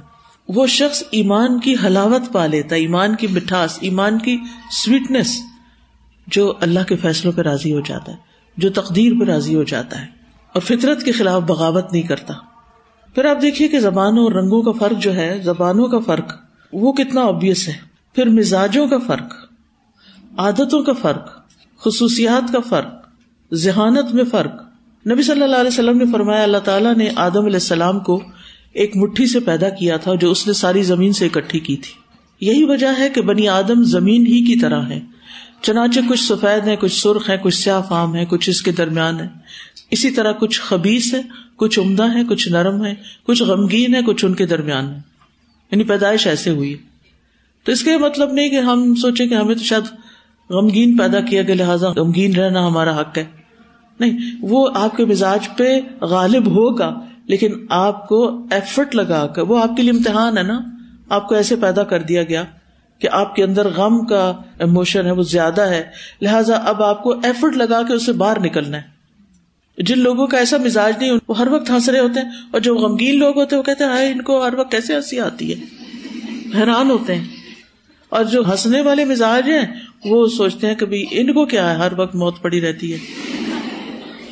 وہ 0.50 0.68
شخص 0.68 1.04
ایمان 1.12 1.60
کی 1.60 1.76
حلاوت 1.86 2.34
پا 2.34 2.46
لیتا 2.46 2.76
ایمان 2.76 3.16
کی 3.16 3.28
مٹھاس، 3.28 3.78
ایمان 3.82 4.20
کی 4.20 4.38
سویٹنیس 4.72 5.42
جو 6.28 6.54
اللہ 6.60 6.80
کے 6.88 6.96
فیصلوں 6.96 7.34
پہ 7.34 7.42
راضی 7.42 7.74
ہو 7.74 7.80
جاتا 7.80 8.12
ہے، 8.12 8.18
جو 8.58 8.70
تقدیر 8.70 9.12
پہ 9.20 9.26
راضی 9.26 9.56
ہو 9.56 9.64
جاتا 9.64 10.02
ہے۔ 10.02 10.06
اور 10.54 10.62
فطرت 10.62 11.04
کے 11.04 11.12
خلاف 11.12 11.42
بغاوت 11.42 11.94
نہیں 11.94 12.02
کرتا۔ 12.02 12.34
پھر 13.16 13.26
آپ 13.26 13.42
دیکھیے 13.42 13.68
کہ 13.68 13.80
زبانوں 13.80 14.24
اور 14.24 14.32
رنگوں 14.32 14.62
کا 14.62 14.72
فرق 14.72 15.02
جو 15.02 15.16
ہے، 15.16 15.42
زبانوں 15.44 15.88
کا 15.88 16.00
فرق 16.00 16.34
وہ 16.74 16.94
کتنا 16.94 17.22
آبیس 17.22 17.68
ہے۔ 17.68 17.74
پھر 18.16 18.26
مزاجوں 18.26 18.88
کا 18.88 18.98
فرق، 19.08 19.34
عادتوں 20.38 20.84
کا 20.84 20.94
فرق، 20.94 21.48
خصوصیات 21.80 22.52
کا 22.52 22.60
فرق، 22.60 22.94
ذہانت 23.54 24.14
میں 24.14 24.24
فرق۔ 24.24 24.69
نبی 25.06 25.22
صلی 25.22 25.44
اللہ 25.44 25.56
علیہ 25.56 25.68
وسلم 25.68 25.98
نے 25.98 26.06
فرمایا، 26.12 26.44
اللہ 26.44 26.58
تعالیٰ 26.58 26.96
نے 26.96 27.10
آدم 27.16 27.46
علیہ 27.46 27.54
السلام 27.54 28.00
کو 28.00 28.24
ایک 28.74 28.98
مٹھی 28.98 29.28
سے 29.28 29.40
پیدا 29.40 29.70
کیا 29.70 29.98
تھا 29.98 30.16
جو 30.16 30.32
اس 30.32 30.48
نے 30.48 30.54
ساری 30.54 30.84
زمین 30.84 31.14
سے 31.14 31.26
اکٹھی 31.26 31.60
کی 31.60 31.76
تھی۔ 31.76 31.94
یہی 32.48 32.64
وجہ 32.64 32.88
ہے 33.00 33.10
کہ 33.10 33.22
بنی 33.22 33.48
آدم 33.48 33.84
زمین 33.84 34.28
ہی 34.28 34.46
کی 34.46 34.60
طرح 34.60 34.82
ہے۔ 34.90 35.00
چنانچہ 35.62 36.00
کچھ 36.10 36.20
سفید 36.20 36.68
ہے 36.68 36.76
کچھ 36.76 37.02
سرخ 37.02 37.30
ہے 37.30 37.38
کچھ 37.42 37.56
سیاہ 37.56 37.82
فام 37.90 38.16
ہے 38.16 38.26
کچھ 38.26 38.50
اس 38.50 38.62
کے 38.62 38.72
درمیان 38.72 39.20
ہے 39.20 39.28
اسی 39.92 40.12
طرح 40.12 40.32
کچھ 40.32 40.62
خبیص 40.62 41.14
ہے 41.14 41.22
کچھ 41.56 41.80
عمدہ 41.80 42.14
ہے 42.14 42.24
کچھ 42.30 42.50
نرم 42.50 42.86
ہے 42.86 42.94
کچھ 43.24 43.44
غمگین 43.44 43.96
ہے 43.96 44.00
کچھ 44.06 44.26
ان 44.26 44.34
کے 44.34 44.46
درمیان 44.46 44.88
ہے 44.88 45.00
یعنی 45.72 45.84
پیدائش 45.84 46.28
ایسے 46.28 46.50
ہوئی 46.50 46.76
تو 47.64 47.72
اس 47.72 47.84
کا 47.84 47.98
مطلب 47.98 48.34
نہیں 48.34 48.50
کہ 48.50 48.56
ہم 48.56 48.96
سوچے 48.96 49.28
کہ 49.28 49.34
ہمیں 49.34 49.56
تو 49.56 49.64
شاید 49.64 49.84
غمگین 50.50 50.98
پیدا 50.98 51.20
کیا 51.20 51.42
گیا، 51.42 51.56
لہٰذا 51.56 51.90
غمگین 51.90 52.36
رہنا 52.36 52.68
ہمارا 52.68 53.00
حق 53.00 53.18
ہے۔ 53.18 53.39
نہیں، 54.00 54.18
وہ 54.42 54.70
آپ 54.74 54.98
کے 54.98 55.06
مزاج 55.06 55.50
پہ 55.58 55.82
غالب 56.02 56.48
ہوگا، 56.48 57.00
لیکن 57.26 57.54
آپ 57.70 58.08
کو 58.08 58.46
ایفرٹ 58.52 58.96
لگا 58.96 59.28
کر، 59.28 59.42
وہ 59.42 59.64
آپ 59.64 59.76
کے 59.78 59.84
لیے 59.84 59.92
امتحان 59.92 60.38
ہے 60.38 60.44
نا، 60.44 60.60
آپ 61.10 61.28
کو 61.28 61.36
ایسے 61.36 61.56
پیدا 61.56 61.84
کر 61.84 62.02
دیا 62.02 62.24
گیا 62.24 62.44
کہ 63.00 63.08
آپ 63.12 63.36
کے 63.36 63.44
اندر 63.44 63.68
غم 63.70 64.06
کا 64.06 64.34
اموشن 64.60 65.06
ہے، 65.06 65.12
وہ 65.12 65.24
زیادہ 65.24 65.62
ہے۔ 65.62 65.84
لہٰذا 66.22 66.56
اب 66.56 66.84
آپ 66.84 67.04
کو 67.04 67.12
ایفرٹ 67.12 67.58
لگا 67.58 67.82
کے 67.82 67.94
اسے 67.94 68.12
باہر 68.12 68.40
نکلنا 68.40 68.78
ہے۔ 68.78 69.00
جن 69.78 70.00
لوگوں 70.00 70.28
کا 70.28 70.38
ایسا 70.38 70.58
مزاج 70.58 70.94
نہیں، 71.00 71.12
وہ 71.28 71.38
ہر 71.38 71.48
وقت 71.48 71.70
ہنس 71.70 71.90
رہے 71.90 72.00
ہوتے 72.00 72.20
ہیں، 72.20 72.30
اور 72.52 72.62
جو 72.62 72.76
غمگین 72.76 73.20
لوگ 73.20 73.38
ہوتے 73.38 73.56
ہیں، 73.56 73.60
وہ 73.60 73.64
کہتے 73.64 73.84
ہیں 73.84 74.12
ان 74.12 74.22
کو 74.22 74.46
ہر 74.46 74.54
وقت 74.54 74.72
کیسے 74.72 74.96
ہنسی 74.96 75.20
آتی 75.20 75.54
ہے؟ 75.54 75.66
حیران 76.56 76.92
ہوتے 76.92 77.16
ہیں۔ 77.16 77.26
اور 78.10 78.24
جو 78.24 78.42
ہنسنے 78.52 78.82
والے 78.82 79.06
مزاج 79.06 79.50
ہیں، 79.50 79.66
وہ 80.06 80.28
سوچتے 80.28 80.68
ہیں 80.68 80.76
کہ 80.76 81.06
ان 81.12 81.34
کو 81.34 81.46
کیا 81.46 81.70
ہے، 81.70 81.76
ہر 81.76 81.92
وقت 81.98 82.16
موت 82.16 82.42
پڑی 82.42 82.62
رہتی 82.62 82.94
ہے۔ 82.94 82.98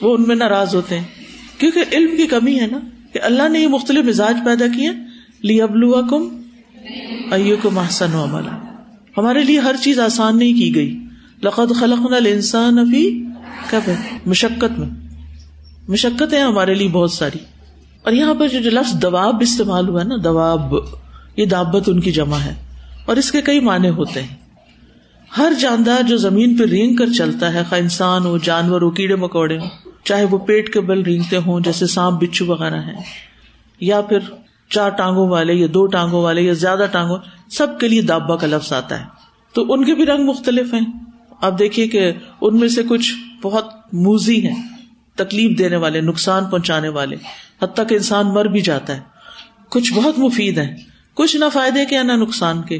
وہ 0.01 0.17
ان 0.17 0.23
میں 0.27 0.35
ناراض 0.35 0.75
ہوتے 0.75 0.99
ہیں۔ 0.99 1.05
کیونکہ 1.57 1.83
علم 1.91 2.17
کی 2.17 2.27
کمی 2.27 2.59
ہے 2.59 2.67
نا 2.67 2.79
کہ 3.13 3.19
اللہ 3.23 3.49
نے 3.49 3.59
یہ 3.59 3.67
مختلف 3.67 4.05
مزاج 4.05 4.37
پیدا 4.45 4.65
کیے 4.67 4.89
لی 5.43 5.61
ابلو 5.61 5.91
کم 5.91 6.41
ایو 7.31 7.55
کو 7.61 7.71
محسن 7.71 8.13
و 8.13 8.23
عملہ 8.23 8.49
ہمارے 9.17 9.43
لیے 9.43 9.59
ہر 9.59 9.75
چیز 9.81 9.99
آسان 9.99 10.37
نہیں 10.37 10.53
کی 10.53 10.75
گئی۔ 10.75 10.99
لقد 11.43 11.79
خلق 11.79 12.13
انسان 12.27 12.79
ابھی 12.79 13.23
کب 13.69 13.79
ہے 13.87 13.95
مشقت 14.25 14.79
میں۔ 14.79 14.89
مشقت 15.87 16.33
ہے 16.33 16.39
ہمارے 16.39 16.73
لیے 16.73 16.87
بہت 16.87 17.11
ساری۔ 17.11 17.37
اور 18.03 18.13
یہاں 18.13 18.33
پر 18.33 18.47
جو 18.47 18.69
لفظ 18.69 19.01
دواب 19.01 19.35
استعمال 19.41 19.89
ہوا 19.89 20.01
ہے 20.01 20.07
نا، 20.07 20.15
دواب، 20.23 20.75
یہ 21.37 21.45
دابت 21.45 21.89
ان 21.89 21.99
کی 21.99 22.11
جمع 22.11 22.37
ہے۔ 22.37 22.53
اور 23.05 23.15
اس 23.15 23.31
کے 23.31 23.41
کئی 23.41 23.59
معنی 23.59 23.89
ہوتے 23.89 24.21
ہیں۔ 24.23 24.35
ہر 25.37 25.53
جاندار 25.59 26.01
جو 26.03 26.17
زمین 26.17 26.57
پہ 26.57 26.63
رینگ 26.63 26.95
کر 26.95 27.09
چلتا 27.09 27.53
ہے، 27.53 27.63
خواہ 27.69 27.81
انسان 27.81 28.25
ہو، 28.25 28.37
جانور 28.37 28.81
ہو، 28.81 28.89
کیڑے 28.89 29.15
مکوڑے 29.15 29.57
ہوں 29.57 29.86
چاہے 30.07 30.25
وہ 30.25 30.37
پیٹ 30.37 30.73
کے 30.73 30.81
بل 30.81 31.01
رینگتے 31.01 31.37
ہوں، 31.37 31.59
جیسے 31.59 31.87
سانپ، 31.87 32.21
بچھو 32.21 32.45
وغیرہ 32.45 32.81
ہیں، 32.81 33.03
یا 33.79 34.01
پھر 34.01 34.19
چار 34.69 34.89
ٹانگوں 34.89 35.29
والے، 35.29 35.53
یا 35.53 35.67
دو 35.73 35.87
ٹانگوں 35.87 36.23
والے، 36.23 36.41
یا 36.41 36.53
زیادہ 36.53 36.85
ٹانگوں، 36.91 37.17
سب 37.49 37.79
کے 37.79 37.87
لیے 37.87 38.01
دابا 38.01 38.35
کا 38.35 38.47
لفظ 38.47 38.73
آتا 38.73 38.99
ہے۔ 38.99 39.05
تو 39.53 39.73
ان 39.73 39.85
کے 39.85 39.95
بھی 39.95 40.05
رنگ 40.05 40.25
مختلف 40.25 40.73
ہیں۔ 40.73 40.85
آپ 41.41 41.59
دیکھیے 41.59 41.87
کہ 41.87 42.11
ان 42.41 42.59
میں 42.59 42.67
سے 42.67 42.83
کچھ 42.89 43.13
بہت 43.41 43.65
موزی 43.93 44.47
ہیں، 44.47 44.63
تکلیف 45.15 45.57
دینے 45.57 45.75
والے، 45.75 46.01
نقصان 46.01 46.45
پہنچانے 46.45 46.89
والے، 46.89 47.15
حتیٰ 47.61 47.87
کہ 47.87 47.95
انسان 47.95 48.27
مر 48.27 48.45
بھی 48.45 48.61
جاتا 48.61 48.95
ہے۔ 48.95 49.01
کچھ 49.69 49.93
بہت 49.93 50.19
مفید 50.19 50.57
ہیں۔ 50.57 50.75
کچھ 51.13 51.37
نہ 51.37 51.45
فائدے 51.53 51.85
کے، 51.85 52.03
نہ 52.03 52.11
نقصان 52.11 52.61
کے۔ 52.61 52.79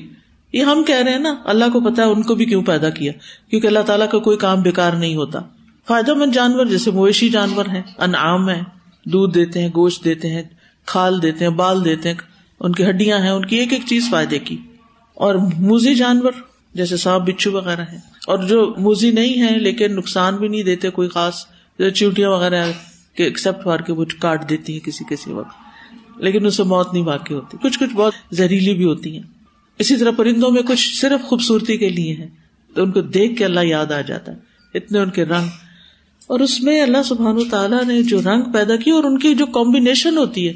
یہ 0.53 0.63
ہم 0.63 0.83
کہہ 0.83 0.95
رہے 0.95 1.11
ہیں 1.11 1.19
نا، 1.19 1.35
اللہ 1.45 1.65
کو 1.73 1.79
پتا 1.79 2.03
ہے 2.03 2.07
ان 2.07 2.21
کو 2.21 2.35
بھی 2.35 2.45
کیوں 2.45 2.63
پیدا 2.63 2.89
کیا۔ 2.89 3.11
کیونکہ 3.49 3.67
اللہ 3.67 3.79
تعالیٰ 3.79 4.09
کا 4.09 4.19
کوئی 4.19 4.37
کام 4.37 4.61
بےکار 4.61 4.91
نہیں 4.91 5.15
ہوتا۔ 5.15 5.39
فائدہ 5.87 6.13
مند 6.13 6.31
جانور 6.31 6.65
جیسے 6.65 6.91
مویشی 6.91 7.29
جانور 7.29 7.65
ہیں، 7.65 7.81
انعام 7.97 8.49
ہے 8.49 8.61
دودھ 9.05 9.33
دیتے 9.33 9.61
ہیں، 9.61 9.69
گوشت 9.75 10.05
دیتے 10.05 10.29
ہیں، 10.29 10.43
کھال 10.85 11.21
دیتے 11.21 11.45
ہیں، 11.45 11.51
بال 11.51 11.85
دیتے 11.85 12.09
ہیں، 12.09 12.17
ان 12.59 12.71
کی 12.71 12.89
ہڈیاں 12.89 13.19
ہیں، 13.19 13.29
ان 13.29 13.45
کی 13.45 13.55
ایک 13.55 13.73
ایک 13.73 13.81
چیز 13.85 14.07
فائدے 14.11 14.39
کی۔ 14.39 14.57
اور 15.13 15.35
موزی 15.35 15.95
جانور 15.95 16.31
جیسے 16.73 16.97
سانپ، 16.97 17.27
بچھو 17.27 17.51
وغیرہ 17.51 17.81
ہے 17.81 17.97
اور 18.27 18.37
جو 18.37 18.73
موزی 18.77 19.11
نہیں 19.11 19.41
ہے 19.41 19.57
لیکن 19.57 19.95
نقصان 19.95 20.35
بھی 20.35 20.47
نہیں 20.47 20.63
دیتے 20.63 20.89
کوئی 20.89 21.09
خاص 21.09 21.45
چیوٹیاں 21.95 22.29
وغیرہ 22.29 22.71
ایکسپٹ 23.15 23.67
مار 23.67 23.79
کے 23.79 23.93
وہ 23.93 24.05
کاٹ 24.19 24.49
دیتی 24.49 24.73
ہیں 24.73 24.79
کسی 24.79 25.05
کسی 25.09 25.31
وقت۔ 25.31 25.51
لیکن 26.17 26.45
اسے 26.45 26.63
موت 26.63 26.93
نہیں 26.93 27.03
واقع 27.03 27.33
ہوتی۔ 27.33 27.57
کچھ 27.61 27.79
کچھ 27.79 27.93
بہت 27.93 28.13
زہریلی 28.31 28.73
بھی 28.73 28.85
ہوتی 28.85 29.15
ہیں۔ 29.15 29.23
اسی 29.79 29.97
طرح 29.97 30.11
پرندوں 30.11 30.51
میں 30.51 30.61
کچھ 30.61 30.99
صرف 30.99 31.21
خوبصورتی 31.21 31.77
کے 31.77 31.89
لیے 31.89 32.13
ہیں۔ 32.13 32.27
تو 32.75 32.83
ان 32.83 32.91
کو 32.91 33.01
دیکھ 33.01 33.35
کے 33.35 33.45
اللہ 33.45 33.59
یاد 33.59 33.91
آ 33.91 34.01
جاتا 34.01 34.31
ہے۔ 34.31 34.37
اتنے 34.73 34.99
ان 34.99 35.09
کے 35.09 35.25
رنگ 35.25 35.47
اور 36.27 36.39
اس 36.39 36.63
میں 36.63 36.81
اللہ 36.81 37.03
سبحان 37.05 37.49
تعالیٰ 37.49 37.85
نے 37.85 38.03
جو 38.03 38.21
رنگ 38.21 38.41
پیدا 38.53 38.75
کی 38.75 38.91
اور 38.91 39.03
ان 39.03 39.19
کی 39.19 39.35
جو 39.35 39.45
کمبینیشن 39.45 40.17
ہوتی 40.17 40.47
ہے، 40.47 40.53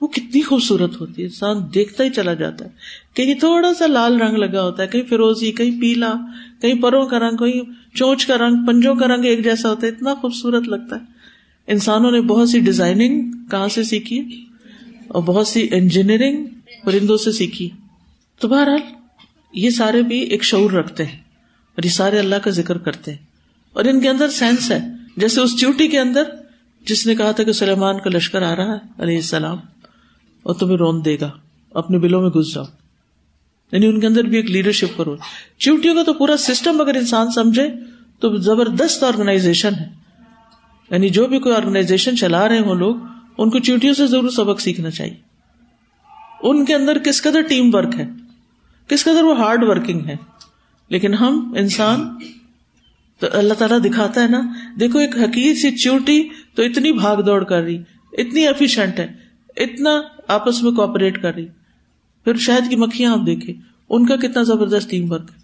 وہ 0.00 0.06
کتنی 0.06 0.42
خوبصورت 0.42 1.00
ہوتی 1.00 1.22
ہے۔ 1.22 1.26
انسان 1.26 1.56
دیکھتا 1.74 2.04
ہی 2.04 2.10
چلا 2.10 2.34
جاتا 2.34 2.64
ہے۔ 2.64 2.70
کہیں 3.14 3.34
تھوڑا 3.34 3.74
سا 3.74 3.86
لال 3.86 4.20
رنگ 4.20 4.36
لگا 4.36 4.62
ہوتا 4.62 4.82
ہے، 4.82 4.88
کہیں 4.88 5.02
فیروزی، 5.02 5.52
کہیں 5.52 5.80
پیلا، 5.80 6.12
کہیں 6.60 6.74
پروں 6.74 7.06
کا 7.06 7.18
رنگ، 7.18 7.36
کہیں 7.36 7.60
چونچ 7.94 8.26
کا 8.26 8.38
رنگ، 8.38 8.66
پنجوں 8.66 8.94
کا 8.94 9.06
رنگ 9.06 9.24
ایک 9.24 9.44
جیسا 9.44 9.70
ہوتا 9.70 9.86
ہے۔ 9.86 9.92
اتنا 9.92 10.14
خوبصورت 10.14 10.68
لگتا 10.68 10.96
ہے۔ 10.96 11.00
انسانوں 11.66 12.10
نے 12.10 12.20
بہت 12.20 12.48
سی 12.48 12.60
ڈیزائننگ 12.60 13.32
کہاں 13.50 13.68
سے 13.68 13.84
سیکھی؟ 13.84 14.44
اور 15.08 15.22
بہت 15.22 15.46
سی 15.46 15.68
انجینئرنگ 15.70 16.46
پرندوں 16.84 17.16
سے 17.16 17.32
سیکھی۔ 17.32 17.70
تو 18.40 18.48
بہرحال، 18.48 18.80
یہ 19.52 19.70
سارے 19.70 20.02
بھی 20.02 20.18
ایک 20.18 20.44
شعور 20.44 20.70
رکھتے 20.70 21.04
ہیں 21.04 21.18
اور 21.76 21.82
یہ 21.84 21.90
سارے 21.90 22.18
اللہ 22.18 22.34
کا 22.34 22.50
ذکر 22.50 22.78
کرتے 22.78 23.10
ہیں۔ 23.10 23.23
اور 23.74 23.84
ان 23.84 24.00
کے 24.00 24.08
اندر 24.08 24.28
سینس 24.28 24.70
ہے۔ 24.70 24.78
جیسے 25.16 25.40
اس 25.40 25.60
چیوٹی 25.60 25.88
کے 25.88 26.00
اندر 26.00 26.22
جس 26.86 27.06
نے 27.06 27.14
کہا 27.14 27.32
تھا 27.32 27.44
کہ 27.44 27.52
سلیمان 27.52 28.00
کا 28.00 28.10
لشکر 28.10 28.42
آ 28.42 28.56
رہا 28.56 28.72
ہے، 28.72 29.02
علیہ 29.02 29.16
السلام، 29.16 29.56
اور 30.42 30.54
تمہیں 30.54 30.76
رون 30.76 31.04
دے 31.04 31.16
گا، 31.20 31.30
اپنے 31.74 31.98
بلوں 31.98 32.22
میں 32.22 32.30
گھس 32.30 32.54
جاؤ۔ 32.54 32.64
یعنی 33.72 33.86
ان 33.86 34.00
کے 34.00 34.06
اندر 34.06 34.22
بھی 34.22 34.36
ایک 34.36 34.50
لیڈرشپ 34.50 34.96
کرو 34.96 35.16
چیوٹیوں 35.58 35.94
کا 35.94 36.02
تو 36.02 36.12
پورا 36.12 36.36
سسٹم 36.36 36.80
اگر 36.80 36.94
انسان 36.94 37.30
سمجھے، 37.30 37.68
تو 38.20 38.36
زبردست 38.36 39.04
آرگنائزیشن 39.04 39.74
ہے۔ 39.80 39.88
یعنی 40.90 41.08
جو 41.08 41.26
بھی 41.26 41.38
کوئی 41.38 41.54
آرگنائزیشن 41.54 42.16
چلا 42.16 42.48
رہے 42.48 42.58
ہوں 42.58 42.74
لوگ، 42.74 42.96
ان 43.38 43.50
کو 43.50 43.58
چیوٹیوں 43.58 43.94
سے 43.94 44.06
ضرور 44.06 44.30
سبق 44.30 44.60
سیکھنا 44.60 44.90
چاہیے۔ 44.90 45.14
ان 46.42 46.64
کے 46.64 46.74
اندر 46.74 46.98
کس 46.98 47.22
قدر 47.22 47.40
ٹیم 47.42 47.70
ورک 47.74 47.94
ہے؟ 47.98 48.06
کس 48.88 49.04
قدر 49.04 49.22
وہ 49.22 49.38
ہارڈ 49.38 49.64
ورکنگ 49.64 50.00
ہے؟ 50.06 50.16
لیکن 50.88 51.14
ہم 51.14 51.54
انسان 51.58 52.14
تو 53.24 53.38
اللہ 53.38 53.54
تعالیٰ 53.54 53.78
دکھاتا 53.84 54.22
ہے 54.22 54.28
نا، 54.28 54.52
دیکھو 54.80 54.98
ایک 54.98 55.16
حقیق 55.18 55.56
سی 55.58 55.70
چیوٹی 55.70 56.28
تو 56.54 56.62
اتنی 56.62 56.92
بھاگ 56.92 57.16
دوڑ 57.16 57.44
کر 57.44 57.62
رہی، 57.62 57.82
اتنی 58.12 58.46
ایفیشینٹ 58.46 59.00
ہے، 59.00 59.06
اتنا 59.56 60.02
آپس 60.28 60.62
میں 60.62 60.72
کوپریٹ 60.72 61.22
کر 61.22 61.34
رہی۔ 61.34 61.46
پھر 62.24 62.36
شہد 62.36 62.70
کی 62.70 62.76
مکھیاں 62.76 63.12
آپ 63.12 63.26
دیکھے 63.26 63.52
ان 63.90 64.06
کا 64.06 64.16
کتنا 64.16 64.42
زبردست 64.42 64.90
ٹیم 64.90 65.12
ورک 65.12 65.30
ہے۔ 65.30 65.40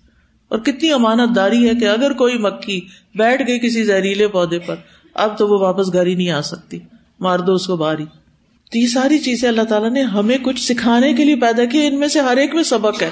اور 0.48 0.58
کتنی 0.58 0.92
امانت 0.92 1.36
داری 1.36 1.68
ہے 1.68 1.74
کہ 1.74 1.84
اگر 1.84 2.12
کوئی 2.12 2.38
مکھی 2.38 2.80
بیٹھ 3.14 3.42
گئی 3.46 3.58
کسی 3.58 3.84
زہریلے 3.84 4.28
پودے 4.28 4.58
پر، 4.58 4.74
اب 5.14 5.38
تو 5.38 5.48
وہ 5.48 5.58
واپس 5.58 5.92
گھر 5.92 6.06
ہی 6.06 6.14
نہیں 6.14 6.30
آ 6.30 6.40
سکتی، 6.40 6.78
مار 7.20 7.38
دو 7.38 7.54
اس 7.54 7.66
کو 7.66 7.76
باری 7.76 8.04
تو 8.72 8.78
یہ 8.78 8.86
ساری 8.86 9.18
چیزیں 9.18 9.48
اللہ 9.48 9.62
تعالیٰ 9.62 9.90
نے 9.90 10.02
ہمیں 10.02 10.38
کچھ 10.42 10.72
سکھانے 10.72 11.12
کے 11.12 11.24
لیے 11.24 11.36
پیدا 11.36 11.64
کی، 11.64 11.86
ان 11.86 12.00
میں 12.00 12.08
سے 12.08 12.20
ہر 12.20 12.36
ایک 12.36 12.54
میں 12.54 12.62
سبق 12.62 13.02
ہے۔ 13.02 13.10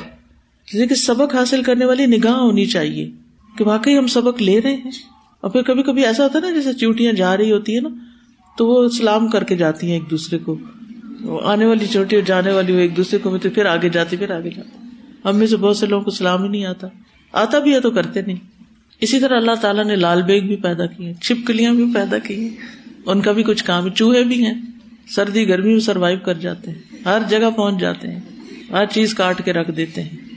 لیکن 0.73 0.95
سبق 0.95 1.35
حاصل 1.35 1.63
کرنے 1.63 1.85
والی 1.85 2.07
نگاہ 2.07 2.33
ہونی 2.33 2.67
چاہیے۔ 2.67 3.11
کہ 3.59 3.65
واقعی 3.65 3.99
ہم 3.99 4.07
سبق 4.07 4.43
لے 4.43 4.61
رہے 4.61 4.75
ہیں۔ 4.75 4.91
اور 5.41 5.50
پھر 5.50 5.62
کبھی 5.62 5.83
کبھی 5.83 6.07
ایسا 6.07 6.23
ہوتا 6.23 6.38
ہے 6.38 6.50
نا 6.50 6.57
جیسے 6.57 6.73
چوٹیاں 6.73 7.12
جا 7.12 7.37
رہی 7.37 7.53
ہوتی 7.53 7.77
ہے 7.77 7.81
نا، 7.81 7.88
تو 8.59 8.67
وہ 8.67 8.88
سلام 8.88 9.29
کر 9.29 9.45
کے 9.45 9.57
جاتی 9.57 9.87
ہیں 9.87 9.95
ایک 9.95 10.11
دوسرے 10.11 10.38
کو۔ 10.38 10.59
آنے 11.45 11.65
والی 11.65 11.87
چوٹی 11.87 12.17
اور 12.17 12.25
جانے 12.25 12.53
والی 12.53 12.73
وہ 12.73 12.79
ایک 12.79 12.97
دوسرے 12.97 13.19
کو 13.19 13.38
پھر 13.55 13.67
آگے 13.67 13.88
جاتی، 13.88 14.17
پھر 14.17 14.31
آگے 14.31 14.50
جاتی۔ 14.50 14.79
ہم 15.25 15.37
میں 15.37 15.47
سے 15.47 15.57
بہت 15.57 15.77
سے 15.77 15.87
لوگوں 15.87 16.05
کو 16.05 16.11
سلام 16.11 16.43
ہی 16.43 16.49
نہیں 16.49 16.65
آتا۔ 16.65 16.87
آتا 17.33 17.59
بھی 17.59 17.75
ہے 17.75 17.81
تو 17.81 17.91
کرتے 17.91 18.23
نہیں۔ 18.23 18.37
اسی 19.00 19.21
طرح 19.21 19.37
اللہ 19.37 19.55
تعالیٰ 19.61 19.85
نے 19.85 19.97
لال 19.97 20.23
بیگ 20.23 20.41
بھی 20.41 20.57
پیدا 20.57 20.87
کی 20.87 21.07
ہیں، 21.07 21.15
چھپکلیاں 21.15 21.75
بھی 21.75 21.85
پیدا 21.95 22.19
کی 22.19 22.41
ہیں۔ 22.41 22.57
ان 23.07 23.21
کا 23.21 23.33
بھی 23.33 23.43
کچھ 23.43 23.65
کام 23.65 23.85
ہے، 23.85 23.91
چوہے 23.91 24.25
بھی 24.25 24.47
ہیں۔ 24.47 24.55
سردی، 25.09 25.49
گرمی 25.49 25.73
میں 25.73 25.81
سروائو 25.81 26.19
کر 26.25 26.35
جاتے 26.35 26.71
ہیں۔ 26.71 26.79
ہر 27.05 27.19
جگہ 27.29 27.50
پہنچ 27.57 27.81
جاتے 27.81 28.09
ہیں۔ 28.09 28.21
ہر 28.71 28.87
چیز 28.87 29.15
کاٹ 29.15 29.45
کے 29.45 29.53
رکھ 29.53 29.71
دیتے 29.71 30.03
ہیں۔ 30.03 30.28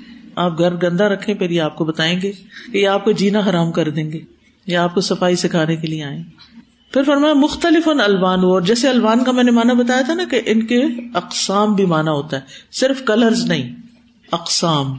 آپ 0.42 0.60
گھر 0.60 0.76
گندا 0.76 1.10
رکھے 1.10 1.34
پھر 1.34 1.50
یہ 1.50 1.62
آپ 1.62 1.76
کو 1.76 1.86
بتائیں 1.86 2.22
گے 2.22 2.32
کہ 2.72 2.78
یہ 2.78 2.88
آپ 2.88 3.04
کو 3.04 3.12
جینا 3.12 3.40
حرام 3.40 3.72
کر 3.72 3.90
دیں 3.90 4.12
گے 4.12 4.20
یا 4.68 4.84
آپ 4.84 4.96
کو 4.96 5.02
صفائی 5.02 5.36
سکھانے 5.36 5.76
کے 5.76 5.88
لیے 5.88 6.04
آئے 6.04 6.20
پھر 6.94 7.04
فرمایا 7.04 7.34
مختلف 7.34 7.88
الوان 7.88 8.40
اور 8.40 8.62
جیسے 8.62 8.90
الوان 8.90 9.24
کا 9.24 9.32
میں 9.32 9.44
نے 9.44 9.52
مانا 9.52 9.74
بتایا 9.74 10.02
تھا 10.02 10.14
نا 10.14 10.24
کہ 10.32 10.42
ان 10.46 10.66
کے 10.66 10.84
اقسام 11.14 11.76
بھی 11.76 11.86
مانا 11.86 12.12
ہوتا 12.12 12.38
ہے، 12.38 12.42
صرف 12.72 13.02
کلرز 13.06 13.46
نہیں، 13.46 13.76
اقسام۔ 14.32 14.98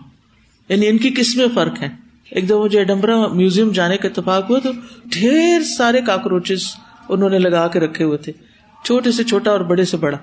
یعنی 0.68 0.88
ان 0.88 0.98
کی 0.98 1.10
قسمیں 1.10 1.46
فرق 1.54 1.82
ہیں۔ 1.82 1.88
ایک 2.30 2.48
دم 2.48 2.60
مجھے 2.60 2.84
ڈمبرا 2.84 3.26
میوزیم 3.26 3.72
جانے 3.72 3.96
کا 3.96 4.08
اتفاق 4.08 4.50
ہوا 4.50 4.58
تو 4.58 4.70
ڈھیر 5.04 5.62
سارے 5.62 6.00
کاکروچز 6.00 6.62
انہوں 7.08 7.30
نے 7.30 7.38
لگا 7.38 7.68
کے 7.68 7.80
رکھے 7.80 8.04
ہوئے 8.04 8.18
تھے۔ 8.18 8.32
چھوٹے 8.84 9.12
سے 9.12 9.24
چھوٹا 9.24 9.50
اور 9.50 9.60
بڑے 9.60 9.84
سے 9.84 9.96
بڑا۔ 9.96 10.18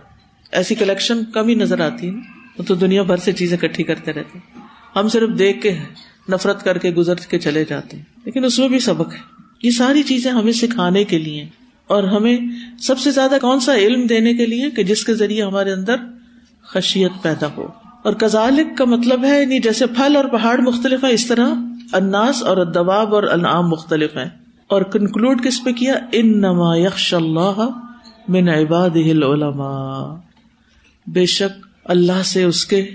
ایسی 0.52 0.76
کلیکشن 0.76 1.26
کم 1.26 1.48
ہی 1.48 1.56
نظر 1.56 1.80
آتی 1.80 2.10
ہے 2.10 2.62
تو 2.64 2.76
دنیا 2.76 3.04
بھر 3.04 3.18
سے 3.18 3.32
چیزیں 3.32 3.58
کٹھی 3.58 3.84
کرتے 3.84 4.14
رہتے 4.14 4.40
ہیں۔ 4.40 4.69
ہم 5.00 5.08
صرف 5.08 5.29
دیکھ 5.39 5.62
کے 5.62 5.77
نفرت 6.32 6.63
کر 6.63 6.77
کے 6.77 6.89
گزر 6.91 7.15
کے 7.15 7.39
چلے 7.39 7.65
جاتے 7.65 7.98
ہیں۔ 7.98 8.03
لیکن 8.25 8.46
اس 8.46 8.60
میں 8.60 8.68
بھی 8.68 8.79
سبق 8.79 9.13
ہے۔ 9.13 9.20
یہ 9.63 9.72
ساری 9.72 10.03
چیزیں 10.03 10.32
ہمیں 10.32 10.51
سکھانے 10.51 11.03
کے 11.03 11.18
لیے 11.18 11.48
اور 11.88 12.03
ہمیں 12.03 12.38
سب 12.79 13.00
سے 13.00 13.12
زیادہ 13.12 13.38
کون 13.41 13.60
سا 13.60 13.75
علم 13.75 14.08
دینے 14.08 14.34
کے 14.34 14.46
لیے 14.46 14.70
کہ 14.70 14.84
جس 14.84 15.03
کے 15.06 15.13
ذریعے 15.13 15.44
ہمارے 15.44 15.72
اندر 15.72 15.96
خشیت 16.63 17.12
پیدا 17.22 17.48
ہو۔ 17.58 17.68
اور 18.03 18.13
کزالک 18.13 18.77
کا 18.77 18.86
مطلب 18.86 19.25
ہے 19.25 19.41
یعنی 19.41 19.60
جیسے 19.60 19.86
پھل 19.86 20.15
اور 20.15 20.25
پہاڑ 20.25 20.62
مختلف 20.62 21.03
ہے 21.03 21.13
اس 21.13 21.27
طرح 21.27 21.48
اناس 21.94 22.44
اور 22.44 22.65
دباب 22.65 23.15
اور 23.15 23.24
انعام 23.24 23.70
مختلف 23.70 24.15
ہے 24.15 24.29
اور 24.68 24.82
کنکلوڈ 24.82 25.44
کس 25.44 25.63
پہ 25.63 25.72
کیا؟ 25.72 25.94
ان 26.12 26.41
نما 26.41 26.77
یکش 26.77 27.13
اللہ 27.13 27.70
من 28.27 28.50
عباد 28.50 28.89
العلماء۔ 28.96 30.15
بے 31.08 31.25
شک 31.25 31.68
اللہ 31.84 32.24
سے 32.24 32.44
اس 32.44 32.65
کے 32.65 32.89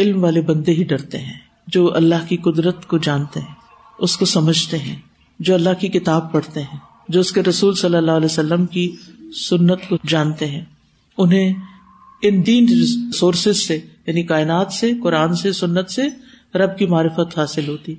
علم 0.00 0.22
والے 0.24 0.40
بندے 0.40 0.72
ہی 0.72 0.84
ڈرتے 0.84 1.18
ہیں، 1.18 1.38
جو 1.66 1.94
اللہ 1.94 2.28
کی 2.28 2.36
قدرت 2.36 2.86
کو 2.86 2.98
جانتے 2.98 3.40
ہیں، 3.40 3.54
اس 3.98 4.16
کو 4.16 4.24
سمجھتے 4.24 4.78
ہیں، 4.78 4.96
جو 5.40 5.54
اللہ 5.54 5.80
کی 5.80 5.88
کتاب 5.88 6.32
پڑھتے 6.32 6.62
ہیں، 6.62 6.78
جو 7.08 7.20
اس 7.20 7.32
کے 7.32 7.42
رسول 7.42 7.74
صلی 7.74 7.96
اللہ 7.96 8.10
علیہ 8.10 8.24
وسلم 8.24 8.66
کی 8.66 8.90
سنت 9.48 9.88
کو 9.88 9.96
جانتے 10.08 10.46
ہیں۔ 10.46 10.64
انہیں 11.18 11.52
ان 12.22 12.46
دین 12.46 12.66
سورسز 13.12 13.56
سے 13.56 13.78
یعنی 14.06 14.22
کائنات 14.22 14.72
سے، 14.72 14.92
قرآن 15.02 15.34
سے، 15.34 15.52
سنت 15.52 15.90
سے 15.90 16.02
رب 16.54 16.76
کی 16.78 16.86
معرفت 16.86 17.38
حاصل 17.38 17.68
ہوتی۔ 17.68 17.94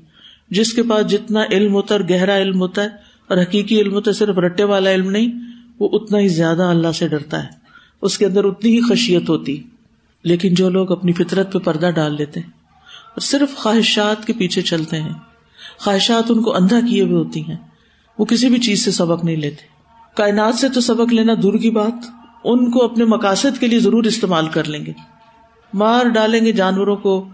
جس 0.50 0.74
کے 0.74 0.84
پاس 0.84 1.05
جتنا 1.12 1.43
علم 1.51 1.74
ہوتا 1.74 1.96
ہے 1.96 2.00
اور 2.00 2.10
گہرا 2.10 2.38
علم 2.38 2.60
ہوتا 2.62 2.84
ہے، 2.84 2.88
اور 3.29 3.38
حقیقی 3.38 3.79
علم 3.81 3.93
ہوتا 3.93 4.12
ہے، 4.12 4.15
صرف 4.15 4.38
رٹے 4.38 4.63
والا 4.63 4.91
علم 4.91 5.10
نہیں، 5.10 5.31
وہ 5.79 5.89
اتنا 5.91 6.20
ہی 6.20 6.27
زیادہ 6.27 6.63
اللہ 6.63 6.91
سے 6.91 7.08
ڈرتا 7.08 7.43
ہے۔ 7.43 7.50
اس 8.01 8.17
کے 8.17 8.25
اندر 8.25 8.43
اتنی 8.43 8.75
ہی 8.75 8.81
خشیت 8.89 9.29
ہوتی۔ 9.29 9.62
لیکن 10.24 10.54
جو 10.54 10.70
لوگ 10.70 10.92
اپنی 10.92 11.13
فطرت 11.13 11.54
پہ 11.54 11.60
پردہ 11.60 11.90
ڈال 11.96 12.16
لیتے 12.16 12.40
ہیں 12.40 12.48
اور 12.88 13.22
صرف 13.22 13.56
خواہشات 13.56 14.28
کے 14.28 14.34
پیچھے 14.34 14.62
چلتے 14.62 15.01
ہیں، 15.01 15.13
خواہشات 15.78 16.24
ان 16.30 16.42
کو 16.42 16.56
اندھا 16.56 16.80
کیے 16.90 17.01
ہوئے 17.01 17.13
ہوتی 17.13 17.42
ہیں، 17.48 17.58
وہ 18.18 18.25
کسی 18.25 18.50
بھی 18.50 18.60
چیز 18.60 18.86
سے 18.86 18.92
سبق 18.92 19.24
نہیں 19.24 19.36
لیتے۔ 19.36 19.66
کائنات 20.16 20.56
سے 20.56 20.70
تو 20.70 20.82
سبق 20.82 21.13
لینا 21.13 21.34
دور 21.44 21.54
کی 21.54 21.70
بات، 21.70 22.06
ان 22.44 22.72
کو 22.72 22.84
اپنے 22.84 23.06
مقاصد 23.06 23.60
کے 23.60 23.68
لیے 23.68 23.80
ضرور 23.80 24.04
استعمال 24.04 24.48
کر 24.48 24.63
لیں 24.63 24.86
گے۔ 24.86 24.94
مار 25.74 26.06
ڈالیں 26.06 26.46
گے 26.46 26.51
جانوروں 26.51 26.96
کو 26.96 27.30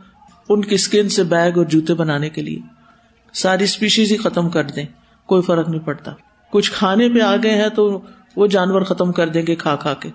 ان 0.50 0.62
کی 0.62 0.76
اسکن 0.76 1.10
سے 1.10 1.24
بیگ 1.24 1.58
اور 1.58 1.66
جوتے 1.66 1.94
بنانے 1.94 2.30
کے 2.30 2.42
لیے۔ 2.42 2.60
ساری 3.34 3.64
اسپیشیز 3.64 4.12
ہی 4.12 4.18
ختم 4.18 4.50
کر 4.50 4.64
دیں، 4.64 4.86
کوئی 5.26 5.42
فرق 5.42 5.70
نہیں 5.70 5.82
پڑتا۔ 5.82 6.12
کچھ 6.52 6.72
کھانے 6.72 7.10
پہ 7.10 7.22
آ 7.22 7.36
گئے 7.36 7.62
ہیں 7.62 7.70
تو 7.70 8.00
وہ 8.36 8.48
جانور 8.48 8.82
ختم 8.82 9.12
کر 9.12 9.30
دیں 9.30 9.44
گے 9.48 9.56
کھا 9.56 9.76
کھا 9.76 9.94
کے۔ 9.94 10.10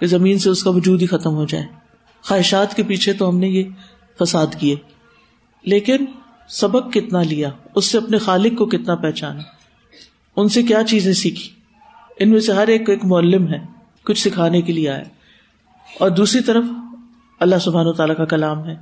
کہ 0.00 0.06
زمین 0.06 0.38
سے 0.38 0.50
اس 0.50 0.62
کا 0.62 0.70
وجود 0.70 1.02
ہی 1.02 1.06
ختم 1.06 1.34
ہو 1.34 1.44
جائے۔ 1.44 1.66
خواہشات 2.22 2.76
کے 2.76 2.82
پیچھے 2.82 3.12
تو 3.12 3.28
ہم 3.28 3.38
نے 3.38 3.48
یہ 3.48 3.64
فساد 4.20 4.46
کیے۔ 4.58 4.76
لیکن 5.62 5.96
سبق 6.48 6.92
کتنا 6.92 7.22
لیا؟ 7.22 7.50
اس 7.74 7.84
سے 7.84 7.98
اپنے 7.98 8.18
خالق 8.18 8.58
کو 8.58 8.66
کتنا 8.66 8.94
پہچانا؟ 8.94 9.42
ان 10.36 10.48
سے 10.48 10.62
کیا 10.62 10.82
چیزیں 10.82 11.12
سیکھی؟ 11.12 11.50
ان 12.18 12.30
میں 12.30 12.40
سے 12.40 12.52
ہر 12.52 12.68
ایک 12.68 12.90
ایک 12.90 13.04
معلم 13.04 13.48
ہے، 13.48 13.58
کچھ 14.04 14.18
سکھانے 14.18 14.62
کے 14.62 14.72
لیے 14.72 14.88
آئے 14.90 15.04
اور 16.00 16.10
دوسری 16.10 16.40
طرف 16.40 16.64
اللہ 17.40 17.56
سبحان 17.60 17.86
و 17.86 17.92
تعالیٰ 17.92 18.16
کا 18.16 18.24
کلام 18.24 18.64
ہے، 18.64 18.74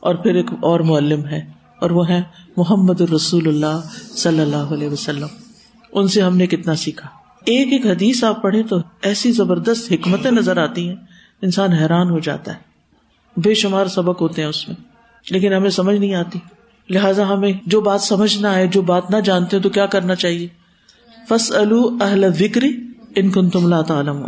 اور 0.00 0.14
پھر 0.14 0.34
ایک 0.34 0.46
اور 0.62 0.80
معلم 0.80 1.26
ہے، 1.26 1.40
اور 1.80 1.90
وہ 1.90 2.08
ہے 2.08 2.22
محمد 2.56 3.00
الرسول 3.00 3.48
اللہ 3.48 3.80
صلی 4.16 4.40
اللہ 4.40 4.72
علیہ 4.74 4.88
وسلم۔ 4.88 5.28
ان 5.92 6.08
سے 6.08 6.22
ہم 6.22 6.36
نے 6.36 6.46
کتنا 6.46 6.76
سیکھا؟ 6.76 7.08
ایک 7.46 7.72
ایک 7.72 7.86
حدیث 7.86 8.24
آپ 8.24 8.42
پڑھے 8.42 8.62
تو 8.62 8.76
ایسی 9.02 9.32
زبردست 9.32 9.92
حکمتیں 9.92 10.30
نظر 10.30 10.56
آتی 10.56 10.88
ہیں، 10.88 10.96
انسان 11.42 11.72
حیران 11.72 12.10
ہو 12.10 12.18
جاتا 12.18 12.54
ہے۔ 12.54 12.58
بے 13.36 13.54
شمار 13.54 13.86
سبق 13.86 14.20
ہوتے 14.20 14.42
ہیں 14.42 14.48
اس 14.48 14.68
میں۔ 14.68 14.76
لیکن 15.30 15.52
ہمیں 15.52 15.70
سمجھ 15.70 15.96
نہیں 15.96 16.14
آتی۔ 16.14 16.38
لہٰذا 16.90 17.28
ہمیں 17.28 17.52
جو 17.66 17.80
بات 17.80 18.00
سمجھنا 18.00 18.54
ہے 18.54 18.66
جو 18.66 18.82
بات 18.82 19.10
نہ 19.10 19.16
جانتے 19.16 19.58
تو 19.58 19.68
کیا 19.68 19.86
کرنا 19.86 20.14
چاہیے؟ 20.14 20.48
فس 21.28 21.52
اہل 22.00 22.24
وکری 22.24 22.86
ان 23.16 23.30
کن 23.30 23.50
تم 23.50 23.68
لا 23.68 23.82
تعلم 23.82 24.26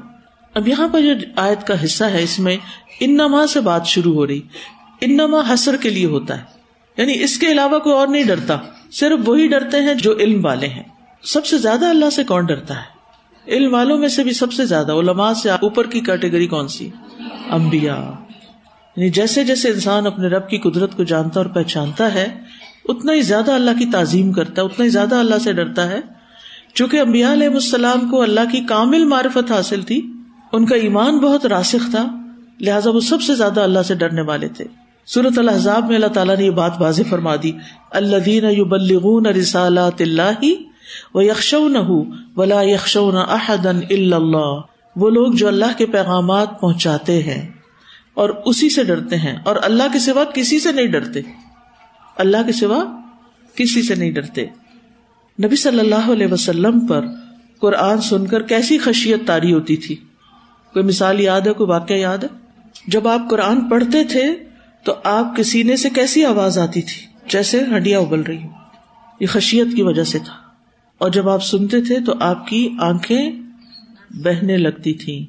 اب 0.55 0.69
یہاں 0.69 0.89
پر 0.89 1.01
جو 1.01 1.15
آیت 1.37 1.67
کا 1.67 1.85
حصہ 1.85 2.05
ہے، 2.05 2.23
اس 2.23 2.39
میں 2.39 2.57
انما 3.01 3.47
سے 3.47 3.61
بات 3.61 3.87
شروع 3.87 4.15
ہو 4.15 4.27
رہی، 4.27 4.41
انما 5.01 5.55
حسر 5.55 5.77
کے 5.77 5.91
لیے 5.91 6.07
ہوتا 6.07 6.39
ہے۔ 6.39 6.43
یعنی 6.97 7.23
اس 7.23 7.39
کے 7.39 7.47
علاوہ 7.47 7.79
کوئی 7.79 7.95
اور 7.95 8.09
نہیں 8.09 8.25
ڈرتا، 8.25 8.59
صرف 8.93 9.29
وہی 9.29 9.49
ڈرتے 9.49 9.81
ہیں 9.81 9.95
جو 9.95 10.17
علم 10.19 10.45
والے 10.45 10.67
ہیں۔ 10.67 10.83
سب 11.23 11.47
سے 11.47 11.59
زیادہ 11.59 11.87
اللہ 11.87 12.11
سے 12.11 12.25
کون 12.25 12.47
ڈرتا 12.47 12.75
ہے؟ 12.77 12.98
علم 13.49 13.75
والوں 13.75 13.99
میں 13.99 14.09
سے 14.09 14.25
بھی 14.25 14.33
سب 14.33 14.53
سے 14.53 14.65
زیادہ 14.65 14.93
علماء 14.93 15.33
سے 15.33 15.51
اوپر 15.51 15.87
کی 15.87 16.01
کیٹیگری 16.01 16.47
کون 16.47 16.69
سی؟ 16.69 16.89
امبیا 17.51 18.11
یعنی 18.97 19.11
جیسے 19.11 19.45
جیسے 19.45 19.69
انسان 19.69 20.07
اپنے 20.07 20.29
رب 20.29 20.49
کی 20.49 20.59
قدرت 20.59 20.97
کو 20.97 21.03
جانتا 21.03 21.41
اور 21.41 21.47
پہچانتا 21.47 22.15
ہے، 22.15 22.29
اتنا 22.89 23.13
ہی 23.13 23.21
زیادہ 23.21 23.53
اللہ 23.53 23.71
کی 23.79 23.87
تعظیم 23.87 24.33
کرتا 24.33 24.63
ہے، 24.63 24.67
اتنا 24.67 24.85
ہی 24.85 24.91
زیادہ 24.91 25.15
اللہ 25.15 25.35
سے 25.45 25.53
ڈرتا 25.53 25.89
ہے۔ 25.89 26.01
چونکہ 26.75 27.01
امبیا 27.01 27.33
علیہ 27.33 27.49
السلام 27.49 28.11
کو 28.11 28.23
اللہ 28.23 28.41
کی 28.53 28.61
کامل 28.61 29.05
معرفت 29.05 29.53
حاصل 29.53 29.83
تھی، 29.83 30.13
ان 30.53 30.67
کا 30.67 30.77
ایمان 30.77 31.19
بہت 31.19 31.47
راسخ 31.47 31.91
تھا، 31.91 32.17
لہٰذا 32.61 32.91
وہ 32.91 33.01
سب 33.01 33.23
سے 33.23 33.35
زیادہ 33.35 33.61
اللہ 33.61 33.83
سے 33.83 33.95
ڈرنے 33.95 34.23
والے 34.23 34.49
تھے۔ 34.49 34.65
صورت 35.07 35.39
الحضاب 35.39 35.87
میں 35.87 35.95
اللہ 35.95 36.07
تعالیٰ 36.07 36.37
نے 36.37 36.45
یہ 36.45 36.51
بات 36.51 36.73
واضح 36.81 37.03
فرما 37.11 37.37
دی 37.43 37.53
اللہ 37.91 38.17
دین 38.17 38.63
بلغون 38.63 39.27
رسالات 39.27 40.01
اللہ 40.01 40.41
و 41.15 41.23
یکشو 41.23 41.69
نہ 41.69 41.79
ولا 42.37 42.63
یکشو 42.63 43.11
نہ 43.11 43.19
احدن 43.19 43.81
اللہ 43.91 44.61
وہ 44.97 45.11
لوگ 45.11 45.33
جو 45.33 45.49
اللہ 45.49 45.79
کے 45.79 45.87
پیغامات 45.87 46.61
پہنچاتے 46.61 47.23
ہیں 47.23 47.49
اور 48.15 48.31
اسی 48.45 48.71
سے 48.71 48.85
ڈرتے 48.85 49.17
ہیں۔ 49.17 49.37
اور 49.45 49.57
اللہ 49.63 49.83
کے 49.93 49.99
سوا 49.99 50.25
کسی 50.25 50.61
سے 50.61 50.73
نہیں 50.73 50.87
ڈرتے۔ 50.87 51.21
اللہ 52.17 52.37
کے 52.47 52.53
سوا 52.53 52.85
کسی 53.55 53.83
سے 53.83 53.95
نہیں 53.95 54.11
ڈرتے۔ 54.11 54.47
نبی 55.45 55.57
صلی 55.57 55.81
اللہ 55.81 56.13
علیہ 56.13 56.27
وسلم 56.27 56.87
پر 56.87 57.07
قرآن 57.61 58.01
سن 58.01 58.27
کر 58.27 58.43
کیسی 58.43 58.79
خشیت 58.79 59.27
تاری 59.27 59.53
ہوتی 59.53 59.77
تھی۔ 59.77 59.97
کوئی 60.73 60.85
مثال 60.85 61.21
یاد 61.21 61.41
ہے؟ 61.41 61.53
کوئی 61.53 61.71
واقعہ 61.71 61.97
یاد 61.97 62.19
ہے؟ 62.19 62.29
جب 62.87 63.09
آپ 63.09 63.21
قرآن 63.31 63.69
پڑھتے 63.69 64.05
تھے 64.05 64.37
تو 64.85 64.95
آپ 65.05 65.37
کے 65.37 65.43
سینے 65.43 65.77
سے 65.77 65.91
کیسی 65.91 66.25
آواز 66.25 66.59
آتی 66.59 66.83
تھی؟ 66.83 67.07
جیسے 67.29 67.63
ہڈیاں 67.77 68.01
ابل 68.01 68.21
رہی 68.21 68.43
ہوں۔ 68.43 68.53
یہ 69.21 69.27
خشیت 69.27 69.67
کی 69.77 69.83
وجہ 69.83 70.05
سے 70.05 70.19
تھا۔ 70.19 70.38
اور 70.99 71.11
جب 71.11 71.29
آپ 71.29 71.45
سنتے 71.45 71.81
تھے 71.81 72.01
تو 72.01 72.15
آپ 72.21 72.47
کی 72.47 72.77
آنکھیں 72.81 73.31
بہنے 74.11 74.57
لگتی 74.57 74.93
تھی 74.93 75.27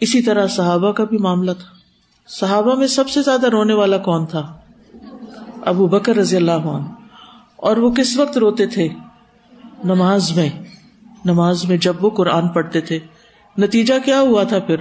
اسی 0.00 0.22
طرح 0.22 0.46
صحابہ 0.46 0.92
کا 0.92 1.04
بھی 1.04 1.18
معاملہ 1.18 1.50
تھا۔ 1.50 1.76
صحابہ 2.28 2.74
میں 2.74 2.86
سب 2.86 3.08
سے 3.08 3.22
زیادہ 3.22 3.46
رونے 3.46 3.72
والا 3.72 3.98
کون 3.98 4.26
تھا؟ 4.26 4.58
ابو 5.64 5.86
بکر 5.86 6.16
رضی 6.16 6.36
اللہ 6.36 6.50
عنہ۔ 6.50 6.86
اور 7.56 7.76
وہ 7.76 7.90
کس 7.90 8.18
وقت 8.18 8.38
روتے 8.38 8.66
تھے؟ 8.66 8.88
نماز 9.84 10.36
میں۔ 10.36 10.48
نماز 11.24 11.64
میں 11.64 11.76
جب 11.76 12.04
وہ 12.04 12.10
قرآن 12.10 12.48
پڑھتے 12.48 12.80
تھے۔ 12.80 12.98
نتیجہ 13.58 13.94
کیا 14.04 14.20
ہوا 14.20 14.42
تھا 14.42 14.58
پھر؟ 14.58 14.76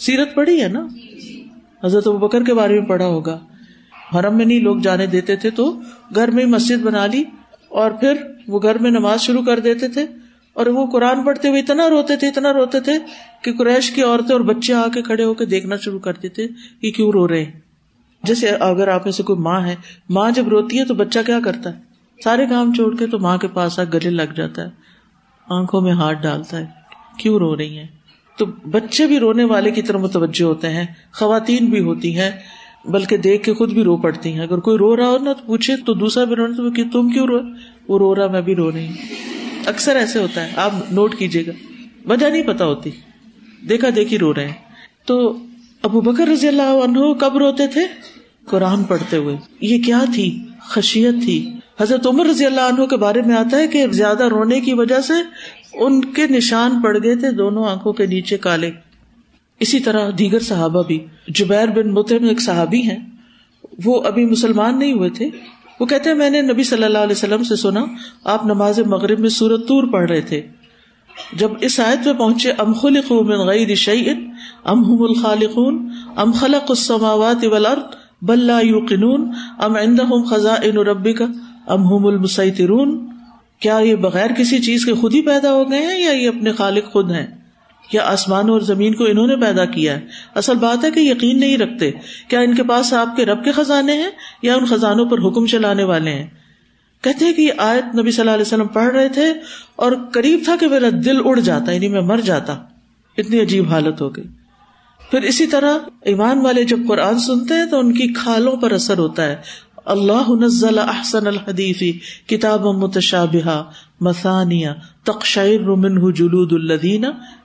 سیرت 0.00 0.34
پڑھی 0.34 0.62
ہے 0.62 0.68
نا؟ 0.68 0.86
حضرت 1.84 2.06
ابو 2.06 2.18
بکر 2.18 2.44
کے 2.44 2.54
بارے 2.54 2.80
میں 2.80 2.88
پڑھا 2.88 3.06
ہوگا۔ 3.06 3.38
حرم 4.14 4.36
میں 4.36 4.46
نہیں 4.46 4.60
لوگ 4.60 4.76
جانے 4.76 5.06
دیتے 5.06 5.36
تھے 5.36 5.50
تو 5.50 5.80
گھر 6.14 6.30
میں 6.30 6.46
مسجد 6.46 6.82
بنا 6.82 7.06
لی۔ 7.06 7.24
اور 7.68 7.90
پھر 7.90 8.14
وہ 8.48 8.60
گھر 8.62 8.78
میں 8.78 8.90
نماز 8.90 9.20
شروع 9.20 9.42
کر 9.42 9.60
دیتے 9.60 9.88
تھے 9.88 10.06
اور 10.54 10.66
وہ 10.66 10.86
قرآن 10.86 11.22
پڑھتے 11.24 11.48
ہوئے 11.48 11.60
اتنا 11.60 11.88
روتے 11.90 12.16
تھے، 12.16 12.28
اتنا 12.28 12.52
روتے 12.52 12.80
تھے 12.80 12.92
کہ 13.42 13.52
قریش 13.52 13.90
کی 13.90 14.02
عورتیں 14.02 14.32
اور 14.32 14.40
بچے 14.40 14.74
آ 14.74 14.86
کے 14.94 15.02
کھڑے 15.02 15.24
ہو 15.24 15.34
کے 15.34 15.44
دیکھنا 15.44 15.76
شروع 15.76 15.98
کر 15.98 16.12
دیتے 16.12 16.46
کہ 16.82 16.90
کیوں 16.90 17.12
رو 17.12 17.28
رہے 17.28 17.44
ہیں۔ 17.44 17.60
جیسے 18.22 18.48
اگر 18.48 18.88
آپ 18.88 19.04
میں 19.04 19.12
سے 19.12 19.22
کوئی 19.22 19.38
ماں 19.38 19.60
ہے، 19.66 19.74
ماں 20.10 20.30
جب 20.30 20.48
روتی 20.48 20.78
ہے 20.78 20.84
تو 20.84 20.94
بچہ 20.94 21.18
کیا 21.26 21.38
کرتا 21.44 21.70
ہے؟ 21.70 21.80
سارے 22.24 22.46
کام 22.46 22.72
چھوڑ 22.72 22.96
کے 22.96 23.06
تو 23.06 23.18
ماں 23.18 23.38
کے 23.38 23.48
پاس 23.48 23.78
آ 23.78 23.82
گلے 23.94 24.10
لگ 24.10 24.32
جاتا 24.36 24.64
ہے، 24.64 24.70
آنکھوں 25.48 25.80
میں 25.80 25.92
ہاتھ 25.92 26.22
ڈالتا 26.22 26.58
ہے، 26.58 26.66
کیوں 27.18 27.38
رو 27.38 27.56
رہی 27.56 27.78
ہیں؟ 27.78 27.86
تو 28.38 28.46
بچے 28.46 29.06
بھی 29.06 29.18
رونے 29.18 29.44
والے 29.44 29.70
کی 29.70 29.82
طرح 29.82 29.98
متوجہ 29.98 30.44
ہوتے 30.44 30.68
ہیں، 30.68 30.86
خواتین 31.12 31.66
بھی 31.66 31.80
ہوتی 31.80 32.18
ہیں 32.18 32.30
بلکہ 32.84 33.16
دیکھ 33.16 33.42
کے 33.44 33.54
خود 33.54 33.72
بھی 33.72 33.84
رو 33.84 33.96
پڑتی 33.96 34.32
ہیں۔ 34.32 34.40
اگر 34.40 34.58
کوئی 34.58 34.78
رو 34.78 34.96
رہا 34.96 35.08
ہو 35.08 35.18
نا 35.18 35.32
تو 35.32 35.44
پوچھے، 35.46 35.76
تو 35.76 35.94
دوسرا 35.94 36.24
بھی 36.24 36.36
رونا 36.36 36.56
تو 36.56 36.70
تم 36.92 37.10
کیوں 37.10 37.26
رو؟ 37.26 37.38
وہ 37.88 37.98
رو 37.98 38.14
رہا، 38.14 38.26
میں 38.26 38.40
بھی 38.40 38.54
رو 38.54 38.72
رہی 38.72 38.86
ہوں۔ 38.86 38.94
اکثر 39.66 39.96
ایسے 39.96 40.18
ہوتا 40.18 40.44
ہے۔ 40.44 40.52
آپ 40.56 40.72
نوٹ 40.92 41.14
کیجیے 41.14 41.46
گا۔ 41.46 41.52
وجہ 42.06 42.26
نہیں 42.26 42.42
پتا 42.42 42.64
ہوتی۔ 42.64 42.90
دیکھا 43.68 43.88
دیکھی 43.96 44.18
رو 44.18 44.34
رہے 44.34 44.46
ہیں۔ 44.46 44.54
تو 45.06 45.38
ابو 45.82 46.00
بکر 46.00 46.28
رضی 46.28 46.48
اللہ 46.48 46.62
عنہ 46.62 47.12
کب 47.20 47.36
روتے 47.36 47.66
تھے؟ 47.66 47.80
قرآن 48.44 48.84
پڑھتے 48.84 49.16
ہوئے۔ 49.16 49.36
یہ 49.60 49.82
کیا 49.82 50.04
تھی؟ 50.14 50.38
خشیت 50.60 51.14
تھی۔ 51.24 51.52
حضرت 51.80 52.06
عمر 52.06 52.26
رضی 52.26 52.46
اللہ 52.46 52.60
عنہ 52.60 52.84
کے 52.84 52.96
بارے 52.96 53.22
میں 53.22 53.36
آتا 53.36 53.56
ہے 53.56 53.68
کہ 53.68 53.86
زیادہ 53.90 54.24
رونے 54.24 54.60
کی 54.60 54.74
وجہ 54.74 55.00
سے 55.00 55.12
ان 55.74 56.04
کے 56.04 56.26
نشان 56.30 56.82
پڑ 56.82 56.98
گئے 57.02 57.16
تھے، 57.16 57.30
دونوں 57.30 57.64
آنکھوں 57.64 57.92
کے 57.92 58.06
نیچے 58.06 58.38
کالے۔ 58.38 58.70
اسی 59.60 59.80
طرح 59.80 60.10
دیگر 60.18 60.40
صحابہ 60.40 60.82
بھی۔ 60.82 61.04
جبیر 61.28 61.68
بن 61.68 61.90
متم 61.90 62.24
ایک 62.24 62.40
صحابی 62.40 62.82
ہیں۔ 62.82 62.98
وہ 63.84 64.02
ابھی 64.02 64.26
مسلمان 64.26 64.78
نہیں 64.78 64.92
ہوئے 64.92 65.10
تھے۔ 65.10 65.30
وہ 65.80 65.86
کہتے 65.86 66.10
ہیں، 66.10 66.16
میں 66.16 66.30
نے 66.30 66.42
نبی 66.42 66.62
صلی 66.62 66.84
اللہ 66.84 66.98
علیہ 66.98 67.12
وسلم 67.12 67.42
سے 67.42 67.56
سنا، 67.56 67.84
آپ 68.24 68.46
نماز 68.46 68.80
مغرب 68.80 69.18
میں 69.18 69.28
سورت 69.28 69.68
تور 69.68 69.84
پڑھ 69.92 70.10
رہے 70.10 70.20
تھے۔ 70.20 70.42
جب 71.32 71.50
اس 71.60 71.80
آیت 71.80 72.06
میں 72.06 72.14
پہنچے، 72.14 72.52
ام 72.58 72.72
خلق 72.72 73.12
من 73.12 73.46
غیر 73.46 73.74
شعین 73.74 74.30
ام 74.64 74.84
ہم 74.84 75.02
الخالقون، 75.02 75.90
ام 76.16 76.32
خلق 76.32 76.64
السماوات 76.68 77.44
والارض، 77.44 77.96
بل 78.22 78.38
لا 78.38 78.60
یوقنون، 78.60 79.32
ام 79.58 79.76
عندهم 79.76 80.22
خزائن 80.22 80.78
ربک، 80.78 81.22
ام 81.66 81.96
هم 81.96 82.06
المسیطرون۔ 82.06 83.06
کیا 83.60 83.78
یہ 83.78 83.94
بغیر 83.94 84.30
کسی 84.38 84.58
چیز 84.58 84.84
کے 84.84 84.94
خود 84.94 85.14
ہی 85.14 85.22
پیدا 85.22 85.52
ہو 85.52 85.70
گئے 85.70 85.78
ہیں 85.78 85.98
یا 85.98 86.12
یہ 86.12 86.28
اپنے 86.28 86.52
خالق 86.52 86.92
خود 86.92 87.10
ہیں؟ 87.10 87.26
یا 87.92 88.02
آسمانوں 88.04 88.52
اور 88.52 88.60
زمین 88.60 88.94
کو 88.94 89.04
انہوں 89.04 89.26
نے 89.26 89.36
پیدا 89.36 89.64
کیا 89.64 89.96
ہے؟ 89.96 90.06
اصل 90.34 90.54
بات 90.54 90.84
ہے 90.84 90.90
کہ 90.90 91.00
یقین 91.00 91.40
نہیں 91.40 91.58
رکھتے 91.58 91.90
کیا 92.28 92.40
ان 92.40 92.54
کے 92.54 92.62
پاس 92.62 92.92
آپ 92.92 93.16
کے 93.16 93.24
رب 93.26 93.44
کے 93.44 93.52
خزانے 93.52 93.92
ہیں 93.92 94.10
یا 94.42 94.54
ان 94.54 94.64
خزانوں 94.64 95.06
پر 95.06 95.18
حکم 95.18 95.46
چلانے 95.46 95.84
والے 95.84 96.10
ہیں؟ 96.10 96.26
کہتے 97.02 97.24
ہیں 97.24 97.32
کہ 97.32 97.42
یہ 97.42 97.52
آیت 97.58 97.98
نبی 97.98 98.10
صلی 98.10 98.20
اللہ 98.20 98.30
علیہ 98.30 98.42
وسلم 98.42 98.66
پڑھ 98.66 98.92
رہے 98.92 99.08
تھے 99.08 99.32
اور 99.76 99.92
قریب 100.12 100.40
تھا 100.44 100.56
کہ 100.60 100.68
میرا 100.68 100.86
دل 101.04 101.16
اڑ 101.24 101.40
جاتا 101.40 101.72
یعنی 101.72 101.88
میں 101.88 102.00
مر 102.00 102.20
جاتا۔ 102.20 102.56
اتنی 103.18 103.40
عجیب 103.40 103.68
حالت 103.68 104.00
ہو 104.00 104.16
گئی۔ 104.16 104.24
پھر 105.10 105.22
اسی 105.22 105.46
طرح 105.46 105.78
ایمان 106.02 106.38
والے 106.38 106.64
جب 106.64 106.78
قرآن 106.88 107.18
سنتے 107.18 107.54
ہیں 107.54 107.66
تو 107.66 107.78
ان 107.78 107.92
کی 107.92 108.08
کھالوں 108.08 108.56
پر 108.56 108.72
اثر 108.72 108.98
ہوتا 108.98 109.24
ہے۔ 109.24 109.36
اللہ 109.84 110.30
نزل 110.30 110.78
احسن 110.78 111.26
الحدیفی 111.26 111.92
کتاب 112.26 112.66
متشابہ 112.66 113.62
مثانیہ، 114.00 114.68
تقشعر 115.04 115.76
منہ 115.76 116.10
جلود 116.12 116.52
الذین 116.52 117.04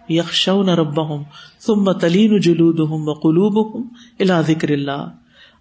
یخشون 0.09 0.69
ربهم 0.69 1.23
ثم 1.59 1.91
تلین 1.91 2.39
جلودهم 2.39 3.07
وقلوبهم 3.07 3.87
الى 4.19 4.53
ذکر 4.53 4.69
اللہ۔ 4.69 5.07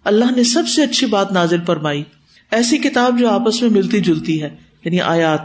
اللہ 0.03 0.25
نے 0.35 0.43
سب 0.43 0.67
سے 0.67 0.83
اچھی 0.83 1.07
بات 1.07 1.31
نازل 1.31 1.59
فرمائی۔ 1.67 2.03
ایسی 2.51 2.77
کتاب 2.77 3.19
جو 3.19 3.29
آپس 3.29 3.61
میں 3.61 3.69
ملتی 3.69 3.99
جلتی 3.99 4.43
ہے 4.43 4.49
یعنی 4.85 5.01
آیات۔ 5.01 5.41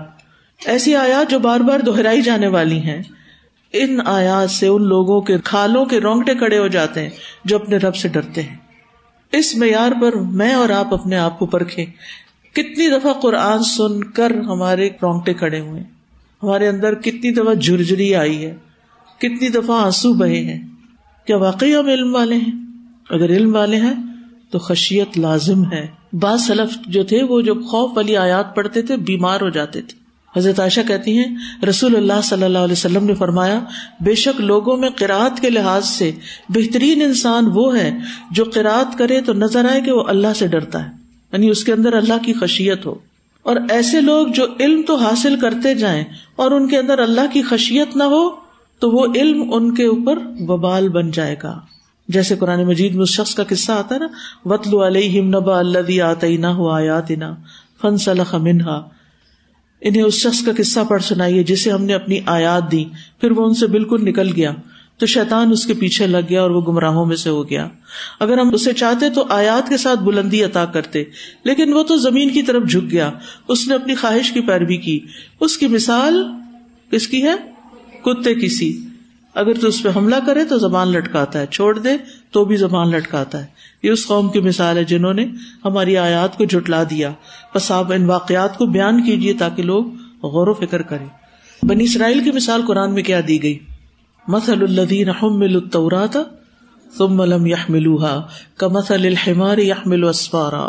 ایسی 0.64 0.96
آیات 0.96 1.30
جو 1.30 1.38
بار 1.38 1.60
بار 1.60 1.80
دہرائی 1.80 2.22
جانے 2.22 2.46
والی 2.46 2.78
ہیں۔ 2.78 3.02
ان 3.72 3.98
آیات 4.06 4.50
سے 4.50 4.66
ان 4.66 4.82
لوگوں 4.82 5.20
کے 5.20 5.38
کھالوں 5.44 5.84
کے 5.84 6.00
رونگٹے 6.00 6.34
کڑے 6.34 6.58
ہو 6.58 6.66
جاتے 6.66 7.02
ہیں، 7.02 7.10
جو 7.44 7.56
اپنے 7.56 7.76
رب 7.76 7.96
سے 7.96 8.08
ڈرتے 8.08 8.42
ہیں۔ 8.42 8.56
اس 9.32 9.56
معیار 9.56 9.92
پر 10.00 10.16
میں 10.16 10.52
اور 10.52 10.68
آپ 10.68 10.94
اپنے 10.94 11.16
آپ 11.16 11.38
کو 11.38 11.46
پرکھے 11.46 11.86
کتنی 12.52 12.90
دفعہ 12.90 13.12
قرآن 13.12 13.62
سن 13.62 14.04
کر 14.04 14.30
ہمارے 14.30 14.88
رونگٹے 15.02 15.34
کھڑے 15.34 15.60
ہوئے 15.60 15.82
ہمارے 16.42 16.68
اندر 16.68 16.94
کتنی 16.94 17.30
دفعہ 17.30 17.54
جھرجری 17.54 18.14
آئی 18.14 18.46
ہے۔ 18.46 18.54
کتنی 19.18 19.48
دفعہ 19.48 19.84
آنسو 19.84 20.12
بہے 20.12 20.44
ہیں 20.44 20.66
کیا 21.26 21.36
واقعی 21.36 21.76
ہم 21.76 21.86
علم 21.86 22.14
والے 22.14 22.34
ہیں؟ 22.34 22.52
اگر 23.10 23.30
علم 23.30 23.54
والے 23.54 23.76
ہیں 23.76 23.94
تو 24.50 24.58
خشیت 24.58 25.18
لازم 25.18 25.72
ہے۔ 25.72 25.86
بعض 26.12 26.42
سلف 26.42 26.86
جو 26.86 27.04
تھے 27.04 27.22
وہ 27.22 27.40
جب 27.40 27.64
خوف 27.64 27.90
والی 27.96 28.16
آیات 28.16 28.56
پڑھتے 28.56 28.82
تھے 28.82 28.96
بیمار 28.96 29.40
ہو 29.40 29.48
جاتے 29.48 29.82
تھے۔ 29.82 29.98
حضرت 30.38 30.60
عائشہ 30.60 30.80
کہتی 30.88 31.18
ہیں، 31.18 31.36
رسول 31.68 31.96
اللہ 31.96 32.20
صلی 32.24 32.42
اللہ 32.42 32.58
علیہ 32.58 32.72
وسلم 32.72 33.04
نے 33.04 33.14
فرمایا، 33.14 33.60
بے 34.00 34.14
شک 34.14 34.40
لوگوں 34.40 34.76
میں 34.76 34.90
قرآت 34.90 35.40
کے 35.40 35.50
لحاظ 35.50 35.86
سے 35.86 36.12
بہترین 36.48 37.02
انسان 37.02 37.44
وہ 37.54 37.78
ہے 37.78 37.98
جو 38.30 38.44
قرآت 38.54 38.98
کرے 38.98 39.20
تو 39.20 39.32
نظر 39.32 39.70
آئے 39.70 39.80
کہ 39.80 39.92
وہ 39.92 40.04
اللہ 40.08 40.32
سے 40.36 40.46
ڈرتا 40.46 40.84
ہے۔ 40.84 40.90
یعنی 41.32 41.50
اس 41.50 41.64
کے 41.64 41.72
اندر 41.72 41.92
اللہ 41.92 42.24
کی 42.24 42.32
خشیت 42.32 42.86
ہو۔ 42.86 42.94
اور 43.42 43.56
ایسے 43.70 44.00
لوگ 44.00 44.26
جو 44.26 44.46
علم 44.60 44.82
تو 44.82 44.96
حاصل 44.96 45.40
کرتے 45.40 45.74
جائیں 45.74 46.04
اور 46.36 46.50
ان 46.50 46.68
کے 46.68 46.78
اندر 46.78 46.98
اللہ 46.98 47.32
کی 47.32 47.42
خشیت 47.42 47.96
نہ 47.96 48.02
ہو 48.02 48.47
تو 48.78 48.90
وہ 48.90 49.06
علم 49.14 49.54
ان 49.54 49.74
کے 49.74 49.84
اوپر 49.84 50.18
وبال 50.48 50.88
بن 50.88 51.10
جائے 51.10 51.36
گا۔ 51.42 51.60
جیسے 52.08 52.36
قرآن 52.36 52.64
مجید 52.64 52.94
میں 52.94 53.02
اس 53.02 53.08
شخص 53.08 53.34
کا 53.34 53.44
قصہ 53.48 53.72
آتا 53.72 53.94
ہے 53.94 54.00
نا 54.00 54.06
وطل 54.44 54.80
علیہ 54.80 55.22
نبا 55.22 55.58
اللہ 55.58 56.02
آتی 56.02 56.36
نہ 56.36 56.46
ہو 56.46 56.68
آیات 56.68 57.10
نا 57.10 57.34
فن 57.82 57.96
صلاح 57.96 58.36
منہا 58.36 58.88
انہیں 59.80 60.02
اس 60.02 60.14
شخص 60.14 60.44
کا 60.44 60.52
قصہ 60.56 60.80
پڑھ 60.88 61.02
سنائیے 61.02 61.42
جسے 61.42 61.70
ہم 61.70 61.84
نے 61.84 61.94
اپنی 61.94 62.18
آیات 62.26 62.72
دی 62.72 62.84
پھر 63.20 63.30
وہ 63.30 63.46
ان 63.46 63.54
سے 63.54 63.66
بالکل 63.66 64.04
نکل 64.04 64.32
گیا۔ 64.36 64.52
تو 64.96 65.06
شیطان 65.06 65.52
اس 65.52 65.66
کے 65.66 65.74
پیچھے 65.74 66.06
لگ 66.06 66.18
گیا 66.30 66.42
اور 66.42 66.50
وہ 66.50 66.60
گمراہوں 66.60 67.06
میں 67.06 67.16
سے 67.16 67.30
ہو 67.30 67.50
گیا۔ 67.50 67.68
اگر 68.20 68.38
ہم 68.38 68.54
اسے 68.54 68.72
چاہتے 68.72 69.10
تو 69.10 69.24
آیات 69.28 69.68
کے 69.68 69.76
ساتھ 69.76 70.00
بلندی 70.00 70.44
عطا 70.44 70.64
کرتے۔ 70.64 71.04
لیکن 71.44 71.72
وہ 71.72 71.82
تو 71.82 71.96
زمین 71.96 72.30
کی 72.30 72.42
طرف 72.42 72.62
جھک 72.68 72.90
گیا۔ 72.90 73.10
اس 73.48 73.68
نے 73.68 73.74
اپنی 73.74 73.94
خواہش 73.94 74.32
کی 74.32 74.40
پیروی 74.40 74.76
کی۔ 74.76 75.00
اس 75.40 75.58
کی 75.58 75.66
مثال 75.66 76.26
کس 76.90 77.08
کی 77.08 77.22
ہے؟ 77.22 77.57
کتے 78.04 78.34
کی 78.34 78.80
اگر 79.34 79.54
تو 79.54 79.68
اس 79.68 79.82
پہ 79.82 79.88
حملہ 79.96 80.16
کرے 80.26 80.44
تو 80.44 80.58
زبان 80.58 80.88
لٹکاتا 80.88 81.40
ہے۔ 81.40 81.46
چھوڑ 81.46 81.78
دے 81.78 81.90
تو 82.30 82.44
بھی 82.44 82.56
زبان 82.56 82.90
لٹکاتا 82.90 83.40
ہے۔ 83.40 83.46
یہ 83.82 83.90
اس 83.90 84.06
قوم 84.06 84.28
کی 84.28 84.40
مثال 84.40 84.76
ہے 84.76 84.84
جنہوں 84.84 85.14
نے 85.14 85.26
ہماری 85.64 85.96
آیات 85.96 86.38
کو 86.38 86.44
جٹلا 86.44 86.82
دیا۔ 86.82 87.12
بس 87.54 87.70
آپ 87.70 87.92
ان 87.92 88.04
واقعات 88.04 88.58
کو 88.58 88.66
بیان 88.66 89.02
کیجیے 89.02 89.32
تاکہ 89.32 89.62
لوگ 89.62 89.84
غور 90.22 90.46
و 90.46 90.54
فکر 90.54 90.82
کریں۔ 90.82 91.06
بنی 91.62 91.84
اسرائیل 91.84 92.20
کی 92.20 92.32
مثال 92.32 92.62
قرآن 92.66 92.94
میں 92.94 93.02
کیا 93.02 93.20
دی 93.28 93.42
گئی؟ 93.42 93.58
مسل 94.28 94.62
الدین 94.62 95.08
حمل 95.08 95.56
التورات 95.56 96.16
ثم 96.98 97.24
لم 97.24 97.46
يحملوها 97.46 98.26
كمثل 98.58 99.06
الحمار 99.06 99.58
يحمل 99.58 100.08
اسفارا۔ 100.08 100.68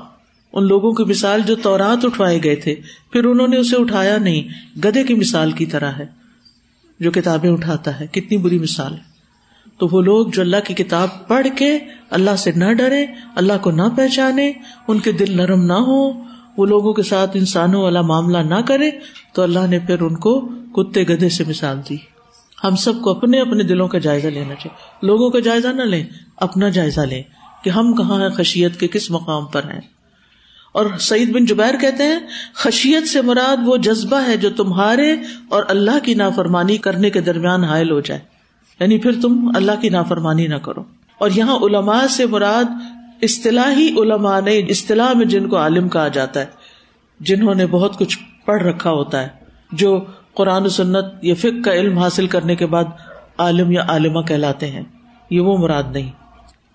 ان 0.53 0.67
لوگوں 0.67 0.91
کی 0.91 1.03
مثال 1.03 1.41
جو 1.47 1.55
تورات 1.55 2.05
اٹھوائے 2.05 2.39
گئے 2.43 2.55
تھے، 2.55 2.75
پھر 3.11 3.25
انہوں 3.25 3.47
نے 3.47 3.57
اسے 3.57 3.75
اٹھایا 3.75 4.17
نہیں۔ 4.17 4.43
گدے 4.79 5.03
کی 5.03 5.13
مثال 5.13 5.51
کی 5.51 5.65
طرح 5.65 5.91
ہے۔ 5.91 6.18
جو 6.99 7.11
کتابیں 7.11 7.49
اٹھاتا 7.49 7.99
ہے، 7.99 8.07
کتنی 8.07 8.37
بری 8.37 8.59
مثال 8.59 8.93
ہے۔ 8.93 9.09
تو 9.77 9.87
وہ 9.91 10.01
لوگ 10.01 10.27
جو 10.27 10.41
اللہ 10.41 10.57
کی 10.65 10.73
کتاب 10.73 11.27
پڑھ 11.27 11.47
کے 11.57 11.79
اللہ 12.09 12.35
سے 12.35 12.51
نہ 12.51 12.73
ڈرے 12.73 13.05
اللہ 13.35 13.53
کو 13.61 13.71
نہ 13.71 13.81
پہچانے 13.97 14.51
ان 14.87 14.99
کے 14.99 15.11
دل 15.11 15.37
نرم 15.37 15.65
نہ 15.65 15.73
ہو 15.73 16.11
وہ 16.57 16.65
لوگوں 16.65 16.93
کے 16.93 17.03
ساتھ 17.03 17.37
انسانوں 17.37 17.81
والا 17.81 18.01
معاملہ 18.01 18.37
نہ 18.37 18.61
کرے 18.67 18.91
تو 19.33 19.41
اللہ 19.41 19.67
نے 19.67 19.79
پھر 19.79 20.01
ان 20.01 20.15
کو 20.15 20.39
کتے 20.73 21.03
گدے 21.03 21.29
سے 21.29 21.43
مثال 21.47 21.79
دی۔ 21.89 21.97
ہم 22.63 22.75
سب 22.75 22.93
کو 23.03 23.09
اپنے 23.09 23.41
اپنے 23.41 23.63
دلوں 23.63 23.87
کا 23.87 23.97
جائزہ 23.97 24.27
لینا 24.27 24.55
چاہیے۔ 24.55 25.05
لوگوں 25.07 25.29
کا 25.29 25.39
جائزہ 25.39 25.67
نہ 25.67 25.81
لیں، 25.81 26.03
اپنا 26.37 26.69
جائزہ 26.69 27.01
لیں 27.01 27.23
کہ 27.63 27.69
ہم 27.69 27.95
کہاں 27.95 28.21
ہیں 28.21 28.29
خشیت 28.29 28.79
کے 28.79 28.87
کس 28.87 29.11
مقام 29.11 29.45
پر 29.45 29.63
ہیں۔ 29.63 29.98
اور 30.71 30.85
سعید 30.99 31.31
بن 31.31 31.45
جبیر 31.45 31.75
کہتے 31.81 32.03
ہیں، 32.03 32.19
خشیت 32.53 33.07
سے 33.07 33.21
مراد 33.21 33.57
وہ 33.65 33.77
جذبہ 33.77 34.21
ہے 34.27 34.37
جو 34.37 34.49
تمہارے 34.49 35.15
اور 35.49 35.63
اللہ 35.67 35.99
کی 36.03 36.13
نافرمانی 36.13 36.77
کرنے 36.77 37.09
کے 37.09 37.21
درمیان 37.21 37.63
حائل 37.63 37.91
ہو 37.91 37.99
جائے۔ 37.99 38.19
یعنی 38.79 38.97
پھر 38.97 39.11
تم 39.21 39.51
اللہ 39.55 39.71
کی 39.81 39.89
نافرمانی 39.89 40.47
نہ 40.47 40.55
کرو۔ 40.55 40.83
اور 41.17 41.29
یہاں 41.35 41.55
علماء 41.55 42.07
سے 42.09 42.25
مراد 42.25 42.63
اصطلاحی 43.21 43.87
علماء 43.87 44.41
نے 44.41 44.57
اصطلاح 44.57 45.13
میں 45.13 45.25
جن 45.25 45.49
کو 45.49 45.57
عالم 45.57 45.89
کہا 45.89 46.07
جاتا 46.07 46.39
ہے، 46.39 46.45
جنہوں 47.19 47.55
نے 47.55 47.65
بہت 47.65 47.97
کچھ 47.97 48.19
پڑھ 48.45 48.63
رکھا 48.63 48.91
ہوتا 48.91 49.21
ہے، 49.21 49.27
جو 49.71 50.05
قرآن 50.33 50.65
و 50.65 50.69
سنت 50.69 51.05
یا 51.21 51.35
فک 51.35 51.65
کا 51.65 51.73
علم 51.73 51.97
حاصل 51.97 52.27
کرنے 52.27 52.55
کے 52.55 52.65
بعد 52.65 52.83
عالم 53.37 53.71
یا 53.71 53.81
عالمہ 53.87 54.21
کہلاتے 54.21 54.67
ہیں، 54.67 54.83
یہ 55.29 55.39
وہ 55.39 55.57
مراد 55.57 55.83
نہیں۔ 55.91 56.11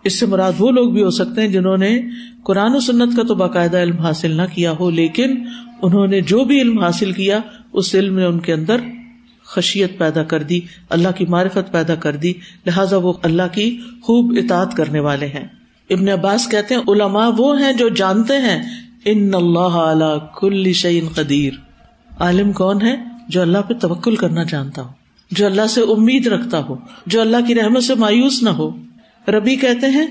اس 0.05 0.21
سے 0.21 0.27
مراد 0.27 0.53
وہ 0.59 0.71
لوگ 0.71 0.91
بھی 0.91 1.03
ہو 1.03 1.11
سکتے 1.11 1.41
ہیں 1.41 1.49
جنہوں 1.49 1.77
نے 1.77 2.01
قرآن 2.43 2.75
و 2.75 2.81
سنت 2.81 3.17
کا 3.17 3.23
تو 3.23 3.35
باقاعدہ 3.35 3.83
علم 3.83 3.99
حاصل 3.99 4.31
نہ 4.31 4.43
کیا 4.55 4.73
ہو، 4.81 4.91
لیکن 4.91 5.45
انہوں 5.83 6.07
نے 6.07 6.21
جو 6.21 6.45
بھی 6.45 6.61
علم 6.61 6.79
حاصل 6.79 7.13
کیا، 7.13 7.41
اس 7.73 7.95
علم 7.95 8.19
نے 8.19 8.25
ان 8.25 8.41
کے 8.41 8.53
اندر 8.53 8.77
خشیت 9.45 9.99
پیدا 9.99 10.23
کر 10.23 10.43
دی، 10.43 10.61
اللہ 10.91 11.09
کی 11.17 11.27
معرفت 11.27 11.73
پیدا 11.73 11.95
کر 11.95 12.17
دی، 12.17 12.33
لہٰذا 12.67 12.97
وہ 12.97 13.13
اللہ 13.23 13.43
کی 13.53 13.81
خوب 14.03 14.39
اطاعت 14.45 14.75
کرنے 14.75 15.01
والے 15.01 15.27
ہیں۔ 15.27 15.45
ابن 15.91 16.09
عباس 16.09 16.49
کہتے 16.49 16.75
ہیں، 16.75 16.83
علماء 16.89 17.29
وہ 17.37 17.61
ہیں 17.61 17.73
جو 17.73 17.89
جانتے 17.89 18.39
ہیں، 18.39 18.63
ان 19.05 19.31
اللہ 19.35 19.59
اعلی 19.59 20.19
کل 20.41 20.73
شعین 20.73 21.09
قدیر۔ 21.15 21.53
عالم 22.19 22.53
کون 22.53 22.83
ہے؟ 22.83 22.97
جو 23.29 23.43
اللہ 23.43 23.59
پہ 23.59 23.75
توکل 23.75 24.17
کرنا 24.17 24.43
جانتا 24.43 24.83
ہو، 24.83 24.89
جو 25.31 25.47
اللہ 25.47 25.67
سے 25.67 25.81
امید 25.81 26.27
رکھتا 26.27 26.59
ہو، 26.59 26.77
جو 27.07 27.21
اللہ 27.21 27.37
کی 27.47 27.55
رحمت 27.55 27.83
سے 27.83 27.95
مایوس 27.95 28.43
نہ 28.43 28.51
ہو۔ 28.51 28.84
ربی 29.29 29.57
کہتے 29.57 29.87
ہیں، 29.87 30.07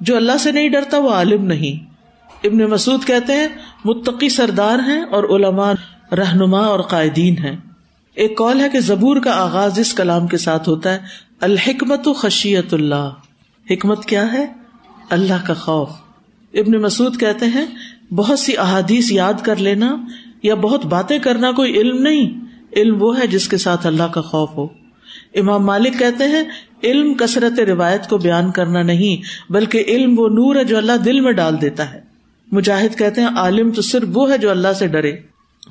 جو 0.00 0.16
اللہ 0.16 0.36
سے 0.40 0.52
نہیں 0.52 0.68
ڈرتا 0.68 0.98
وہ 0.98 1.10
عالم 1.10 1.46
نہیں۔ 1.46 1.96
ابن 2.44 2.58
مسعود 2.58 3.04
کہتے 3.04 3.32
ہیں، 3.32 3.48
متقی 3.84 4.28
سردار 4.28 4.78
ہیں 4.78 5.02
اور 5.02 5.24
علماء، 5.24 5.72
رہنما 6.14 6.60
اور 6.60 6.80
قائدین 6.80 7.38
ہیں۔ 7.38 7.56
ایک 8.14 8.36
کال 8.36 8.60
ہے 8.60 8.68
کہ 8.68 8.80
زبور 8.80 9.16
کا 9.16 9.30
آغاز 9.42 9.78
اس 9.78 9.94
کلام 9.94 10.26
کے 10.26 10.36
ساتھ 10.36 10.68
ہوتا 10.68 10.92
ہے 10.92 10.98
الحکمت 11.40 12.08
و 12.08 12.12
خشیت 12.12 12.74
اللہ۔ 12.74 13.10
حکمت 13.70 14.04
کیا 14.04 14.32
ہے؟ 14.32 14.46
اللہ 15.10 15.46
کا 15.46 15.54
خوف۔ 15.54 15.88
ابن 16.54 16.72
مسعود 16.72 17.20
کہتے 17.20 17.46
ہیں، 17.46 17.66
بہت 18.14 18.38
سی 18.38 18.56
احادیث 18.56 19.12
یاد 19.12 19.34
کر 19.42 19.56
لینا 19.56 19.96
یا 20.42 20.54
بہت 20.54 20.86
باتیں 20.86 21.18
کرنا 21.18 21.52
کوئی 21.52 21.72
علم 21.72 22.02
نہیں۔ 22.02 22.40
علم 22.76 23.02
وہ 23.02 23.20
ہے 23.20 23.26
جس 23.26 23.48
کے 23.48 23.56
ساتھ 23.56 23.86
اللہ 23.86 24.02
کا 24.02 24.20
خوف 24.20 24.50
ہو۔ 24.56 24.85
امام 25.34 25.66
مالک 25.66 25.98
کہتے 25.98 26.24
ہیں، 26.24 26.42
علم 26.84 27.14
کثرت 27.14 27.60
روایت 27.60 28.08
کو 28.08 28.18
بیان 28.18 28.50
کرنا 28.50 28.82
نہیں، 28.82 29.22
بلکہ 29.52 29.84
علم 29.88 30.18
وہ 30.18 30.28
نور 30.28 30.56
ہے 30.56 30.64
جو 30.64 30.76
اللہ 30.76 30.96
دل 31.04 31.20
میں 31.20 31.32
ڈال 31.32 31.60
دیتا 31.60 31.94
ہے۔ 31.94 32.00
مجاہد 32.52 32.98
کہتے 32.98 33.20
ہیں، 33.20 33.28
عالم 33.28 33.70
تو 33.70 33.82
صرف 33.82 34.08
وہ 34.12 34.32
ہے 34.32 34.38
جو 34.38 34.50
اللہ 34.50 34.72
سے 34.72 34.86
ڈرے۔ 34.86 35.12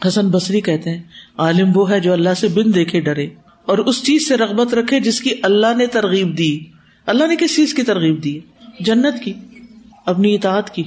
حسن 0.08 0.28
بصری 0.28 0.62
کہتے 0.62 0.90
ہیں، 0.90 1.04
عالم 1.38 1.72
وہ 1.76 1.92
ہے 1.92 2.00
جو 2.00 2.14
اللہ 2.14 2.34
سے 2.38 2.48
بن 2.48 2.76
دیکھے 2.76 3.00
ڈرے۔ 3.00 3.28
اور 3.66 3.78
اس 3.78 4.04
چیز 4.04 4.28
سے 4.28 4.38
رغبت 4.38 4.74
رکھے 4.74 5.00
جس 5.00 5.22
کی 5.22 5.30
اللہ 5.44 5.78
نے 5.78 5.88
ترغیب 5.88 6.38
دی۔ 6.38 6.60
اللہ 7.06 7.28
نے 7.28 7.36
کس 7.36 7.56
چیز 7.56 7.74
کی 7.74 7.84
ترغیب 7.84 8.24
دی؟ 8.24 8.40
جنت 8.80 9.24
کی، 9.24 9.34
اپنی 10.06 10.36
اطاعت 10.36 10.70
کی۔ 10.70 10.84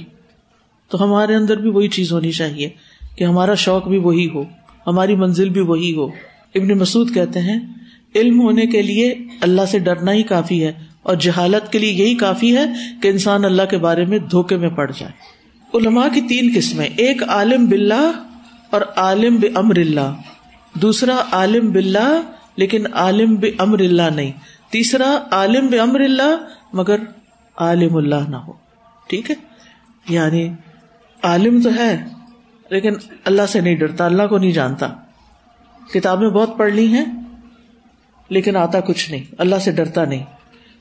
تو 0.89 1.03
ہمارے 1.03 1.35
اندر 1.35 1.57
بھی 1.57 1.69
وہی 1.69 1.87
چیز 1.87 2.11
ہونی 2.11 2.31
چاہیے 2.31 2.69
کہ 3.15 3.23
ہمارا 3.23 3.55
شوق 3.55 3.87
بھی 3.87 3.97
وہی 3.97 4.29
ہو، 4.33 4.43
ہماری 4.87 5.15
منزل 5.15 5.49
بھی 5.49 5.61
وہی 5.61 5.95
ہو۔ 5.95 6.05
ابن 6.55 6.67
مسعود 6.67 7.13
کہتے 7.13 7.39
ہیں 7.39 7.59
علم 8.15 8.41
ہونے 8.41 8.65
کے 8.65 8.81
لیے 8.81 9.15
اللہ 9.41 9.61
سے 9.65 9.79
ڈرنا 9.79 10.11
ہی 10.13 10.23
کافی 10.23 10.65
ہے 10.65 10.71
اور 11.03 11.15
جہالت 11.15 11.71
کے 11.71 11.79
لیے 11.79 11.91
یہی 11.91 12.15
کافی 12.15 12.57
ہے 12.57 12.65
کہ 13.01 13.07
انسان 13.07 13.45
اللہ 13.45 13.61
کے 13.69 13.77
بارے 13.77 14.05
میں 14.05 14.19
دھوکے 14.19 14.57
میں 14.57 14.69
پڑ 14.69 14.91
جائے۔ 14.97 15.11
علماء 15.73 16.07
کی 16.13 16.21
تین 16.21 16.51
قسمیں، 16.55 16.89
ایک 16.97 17.23
عالم 17.23 17.65
بلّہ 17.65 18.11
اور 18.69 18.81
عالم 18.95 19.35
ب 19.35 19.45
امر 19.55 19.77
اللہ 19.77 20.15
دوسرا 20.73 21.15
عالم 21.31 21.71
بلّہ 21.71 22.21
لیکن 22.55 22.93
عالم 22.93 23.35
ب 23.35 23.45
امر 23.57 23.79
اللہ 23.79 24.09
نہیں۔ 24.15 24.31
تیسرا 24.69 25.17
عالم 25.31 25.67
ب 25.67 25.75
امر 25.81 25.99
اللہ 25.99 26.35
مگر 26.73 26.95
عالم 27.57 27.95
اللہ 27.95 28.29
نہ 28.29 28.35
ہو۔ 28.35 28.53
ٹھیک 29.07 29.31
ہے؟ 29.31 29.35
یعنی 30.09 30.49
عالم 31.23 31.61
تو 31.61 31.69
ہے 31.75 32.05
لیکن 32.69 32.93
اللہ 33.25 33.41
سے 33.49 33.61
نہیں 33.61 33.75
ڈرتا، 33.75 34.05
اللہ 34.05 34.23
کو 34.23 34.37
نہیں 34.37 34.51
جانتا۔ 34.51 34.87
کتابیں 35.93 36.29
بہت 36.29 36.57
پڑھ 36.57 36.73
لی 36.73 36.87
ہیں۔ 36.87 37.05
لیکن 38.29 38.55
آتا 38.55 38.79
کچھ 38.79 39.11
نہیں، 39.11 39.23
اللہ 39.37 39.55
سے 39.55 39.71
ڈرتا 39.71 40.05
نہیں۔ 40.05 40.23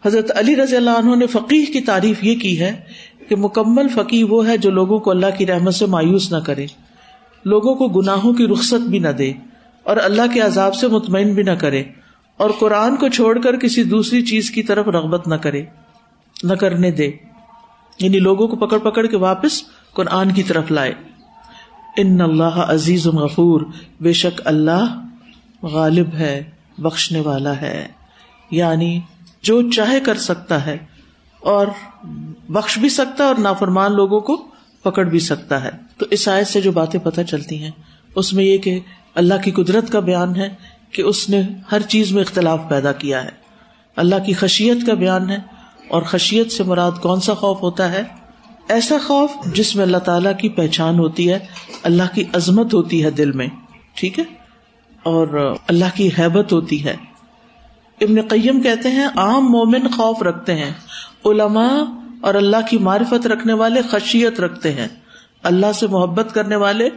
حضرت 0.07 0.31
علی 0.39 0.57
رضی 0.57 0.77
اللہ 0.77 0.91
عنہ 0.91 1.17
نے 1.17 1.27
فقیر 1.27 1.73
کی 1.73 1.81
تعریف 1.81 2.25
یہ 2.25 2.39
کی 2.39 2.61
ہے 2.61 2.81
کہ 3.29 3.37
مکمل 3.37 3.89
فقیر 3.89 4.25
وہ 4.25 4.49
ہے 4.49 4.59
جو 4.59 4.71
لوگوں 4.71 4.99
کو 4.99 5.11
اللہ 5.11 5.27
کی 5.39 5.47
رحمت 5.47 5.75
سے 5.75 5.87
مایوس 5.87 6.33
نہ 6.33 6.39
کرے۔ 6.39 6.67
لوگوں 7.45 7.75
کو 7.75 7.89
گناہوں 7.89 8.33
کی 8.33 8.47
رخصت 8.47 8.89
بھی 8.89 8.99
نہ 8.99 9.09
دے 9.09 9.33
اور 9.83 9.97
اللہ 9.97 10.23
کے 10.35 10.41
عذاب 10.41 10.75
سے 10.75 10.89
مطمئن 10.89 11.35
بھی 11.35 11.43
نہ 11.43 11.51
کرے 11.51 11.83
اور 12.37 12.51
قرآن 12.59 12.97
کو 12.97 13.09
چھوڑ 13.09 13.39
کر 13.39 13.57
کسی 13.57 13.83
دوسری 13.83 14.23
چیز 14.23 14.51
کی 14.51 14.63
طرف 14.63 14.89
رغبت 14.89 15.29
نہ 15.29 15.35
کرے، 15.35 15.63
نہ 16.43 16.55
کرنے 16.55 16.91
دے۔ 16.91 17.11
یعنی 18.01 18.19
لوگوں 18.19 18.49
کو 18.49 18.57
پکڑ 18.57 18.79
پکڑ 18.79 19.07
کے 19.07 19.17
واپس 19.17 19.63
قرآن 19.93 20.33
کی 20.33 20.43
طرف 20.43 20.71
لائے۔ 20.71 20.93
ان 21.97 22.21
اللہ 22.21 22.65
عزیز 22.69 23.07
غفور، 23.07 23.61
بے 24.01 24.13
شک 24.13 24.41
اللہ 24.45 25.05
غالب 25.63 26.15
ہے۔ 26.15 26.58
بخشنے 26.79 27.21
والا 27.21 27.61
ہے۔ 27.61 27.89
یعنی 28.51 29.01
جو 29.43 29.71
چاہے 29.71 30.01
کر 30.01 30.15
سکتا 30.15 30.67
ہے 30.67 30.77
اور 31.41 31.67
بخش 32.49 32.79
بھی 32.79 32.89
سکتا 32.89 33.25
ہے 33.25 33.29
اور 33.29 33.37
نافرمان 33.39 33.93
لوگوں 33.93 34.21
کو 34.21 34.47
پکڑ 34.83 35.05
بھی 35.05 35.19
سکتا 35.19 35.65
ہے۔ 35.65 35.71
تو 35.99 36.07
اس 36.11 36.29
آیت 36.29 36.47
سے 36.47 36.61
جو 36.61 36.73
باتیں 36.73 37.01
پتہ 37.01 37.21
چلتی 37.21 37.63
ہیں، 37.63 37.71
اس 38.15 38.33
میں 38.33 38.45
یہ 38.45 38.59
کہ 38.59 38.81
اللہ 39.15 39.35
کی 39.45 39.51
قدرت 39.51 39.93
کا 39.93 40.01
بیان 40.01 40.37
ہے 40.37 40.49
کہ 40.93 41.03
اس 41.03 41.29
نے 41.29 41.43
ہر 41.73 41.81
چیز 41.81 42.13
میں 42.13 42.23
اختلاف 42.23 42.61
پیدا 42.69 42.93
کیا 42.93 43.25
ہے۔ 43.25 43.29
اللہ 43.97 44.15
کی 44.27 44.33
خشیت 44.33 44.87
کا 44.87 44.95
بیان 44.95 45.31
ہے 45.31 45.39
اور 45.89 46.03
خشیت 46.03 46.53
سے 46.53 46.63
مراد 46.63 46.93
کون 47.03 47.21
سا 47.21 47.35
خوف 47.35 47.63
ہوتا 47.63 47.93
ہے؟ 47.93 48.03
ایسا 48.69 48.97
خوف 49.07 49.31
جس 49.55 49.77
میں 49.77 49.85
اللہ 49.85 49.99
تعالیٰ 49.99 50.33
کی 50.39 50.49
پہچان 50.49 50.99
ہوتی 50.99 51.31
ہے، 51.31 51.39
اللہ 51.83 52.03
کی 52.15 52.25
عظمت 52.33 52.75
ہوتی 52.75 53.05
ہے 53.05 53.11
دل 53.11 53.33
میں۔ 53.33 53.49
ٹھیک 53.95 54.19
ہے؟ 54.19 54.25
اور 55.03 55.55
اللہ 55.69 55.85
کی 55.95 56.09
حیبت 56.19 56.53
ہوتی 56.53 56.85
ہے۔ 56.85 56.97
ابن 58.01 58.21
قیم 58.29 58.61
کہتے 58.61 58.91
ہیں، 58.91 59.07
عام 59.17 59.45
مومن 59.51 59.89
خوف 59.97 60.23
رکھتے 60.23 60.55
ہیں۔ 60.55 60.71
علماء 61.27 61.79
اور 62.21 62.35
اللہ 62.35 62.57
کی 62.71 62.79
معرفت 62.79 63.27
رکھنے 63.27 63.53
والے 63.53 63.83
خشیت 63.83 64.41
رکھتے 64.41 64.73
ہیں۔ 64.73 64.89
اللہ 65.43 65.73
سے 65.73 65.87
محبت 65.87 66.35
کرنے 66.35 66.57
والے 66.57 66.89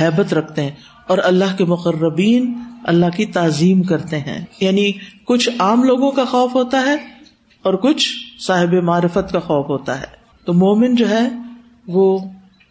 حیبت 0.00 0.34
رکھتے 0.34 0.62
ہیں۔ 0.62 0.70
اور 1.06 1.18
اللہ 1.22 1.56
کے 1.58 1.64
مقربین 1.64 2.58
اللہ 2.84 3.06
کی 3.16 3.26
تعظیم 3.26 3.82
کرتے 3.82 4.18
ہیں۔ 4.18 4.44
یعنی 4.60 4.92
کچھ 5.24 5.50
عام 5.58 5.82
لوگوں 5.82 6.10
کا 6.10 6.24
خوف 6.24 6.54
ہوتا 6.54 6.82
ہے 6.86 6.94
اور 7.62 7.74
کچھ 7.74 8.08
صاحب 8.40 8.72
معرفت 8.72 9.32
کا 9.32 9.38
خوف 9.38 9.68
ہوتا 9.68 10.00
ہے۔ 10.00 10.06
تو 10.44 10.52
مومن 10.52 10.94
جو 10.94 11.08
ہے، 11.08 11.28
وہ 11.86 12.18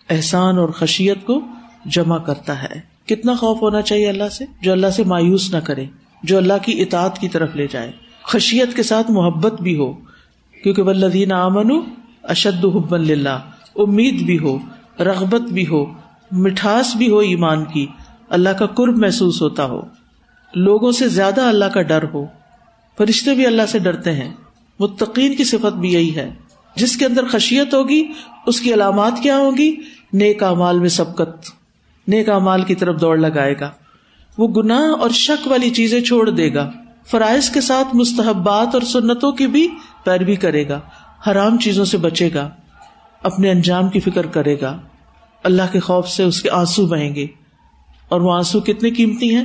احسان 0.10 0.58
اور 0.58 0.70
خشیت 0.70 1.26
کو 1.26 1.42
جمع 1.86 2.18
کرتا 2.18 2.64
ہے۔ 2.64 2.93
کتنا 3.08 3.34
خوف 3.34 3.62
ہونا 3.62 3.82
چاہیے 3.82 4.10
اللہ 4.10 4.30
سے؟ 4.30 4.46
جو 4.62 4.72
اللہ 4.72 4.88
سے 4.88 5.04
مایوس 5.04 5.54
نہ 5.54 5.60
کرے، 5.60 5.86
جو 6.24 6.38
اللہ 6.38 6.54
کی 6.62 6.82
اطاعت 6.82 7.20
کی 7.20 7.30
طرف 7.30 7.56
لے 7.56 7.68
جائے۔ 7.72 7.92
خشیت 8.24 8.76
کے 8.76 8.84
ساتھ 8.84 9.12
محبت 9.12 9.62
بھی 9.62 9.78
ہو، 9.78 9.94
کیونکہ 10.64 10.82
ولدین 10.82 11.32
امن 11.32 11.80
اشد 12.24 12.66
حب 12.66 12.94
اللہ 12.94 13.40
امید 13.76 14.22
بھی 14.22 14.40
ہو، 14.40 14.58
رغبت 15.00 15.42
بھی 15.42 15.68
ہو، 15.68 15.86
مٹھاس 16.32 16.96
بھی 16.96 17.10
ہو 17.10 17.18
ایمان 17.18 17.66
کی۔ 17.66 17.86
اللہ 18.30 18.50
کا 18.50 18.66
قرب 18.66 18.98
محسوس 18.98 19.42
ہوتا 19.42 19.66
ہو۔ 19.66 19.82
لوگوں 20.56 20.92
سے 20.92 21.08
زیادہ 21.08 21.42
اللہ 21.42 21.66
کا 21.66 21.82
ڈر 21.82 22.06
ہو۔ 22.14 22.26
فرشتے 22.98 23.34
بھی 23.34 23.46
اللہ 23.46 23.62
سے 23.68 23.80
ڈرتے 23.80 24.12
ہیں۔ 24.12 24.34
متقین 24.80 25.36
کی 25.36 25.44
صفت 25.44 25.76
بھی 25.78 25.94
یہی 25.94 26.16
ہے۔ 26.16 26.34
جس 26.76 26.98
کے 26.98 27.06
اندر 27.06 27.26
خشیت 27.26 27.74
ہوگی، 27.74 28.08
اس 28.48 28.62
کی 28.62 28.74
علامات 28.74 29.14
کیا 29.24 29.38
ہوگی 29.38 29.76
نیک 30.14 30.44
امال 30.44 30.80
میں 30.80 30.90
سبقت۔ 30.90 31.63
نیک 32.08 32.30
امال 32.30 32.64
کی 32.64 32.76
طرف 32.76 33.02
دوڑ 33.02 33.18
لگائے 33.18 33.56
گا۔ 33.60 33.72
وہ 34.38 34.48
گناہ 34.48 35.00
اور 35.00 35.10
شک 35.10 35.48
والی 35.48 35.70
چیزیں 35.70 36.02
چھوڑ 36.02 36.30
دے 36.30 36.54
گا۔ 36.54 36.72
فرائض 37.08 37.50
کے 37.50 37.62
ساتھ 37.62 37.96
مستحبات 37.96 38.68
اور 38.74 38.82
سنتوں 38.82 39.32
کی 39.32 39.48
بھی 39.48 39.68
پیروی 40.04 40.36
کرے 40.36 40.70
گا۔ 40.70 40.80
حرام 41.28 41.58
چیزوں 41.58 41.86
سے 41.86 41.98
بچے 41.98 42.30
گا۔ 42.34 42.50
اپنے 43.24 43.52
انجام 43.52 43.90
کی 43.90 44.00
فکر 44.00 44.26
کرے 44.26 44.62
گا۔ 44.62 44.78
اللہ 45.44 45.62
کے 45.72 45.80
خوف 45.80 46.08
سے 46.08 46.24
اس 46.24 46.42
کے 46.42 46.50
آنسو 46.50 46.88
بہیں 46.88 47.16
گے۔ 47.16 47.28
اور 48.10 48.22
وہ 48.22 48.34
آنسو 48.34 48.60
کتنے 48.60 48.90
قیمتی 48.90 49.36
ہیں؟ 49.36 49.44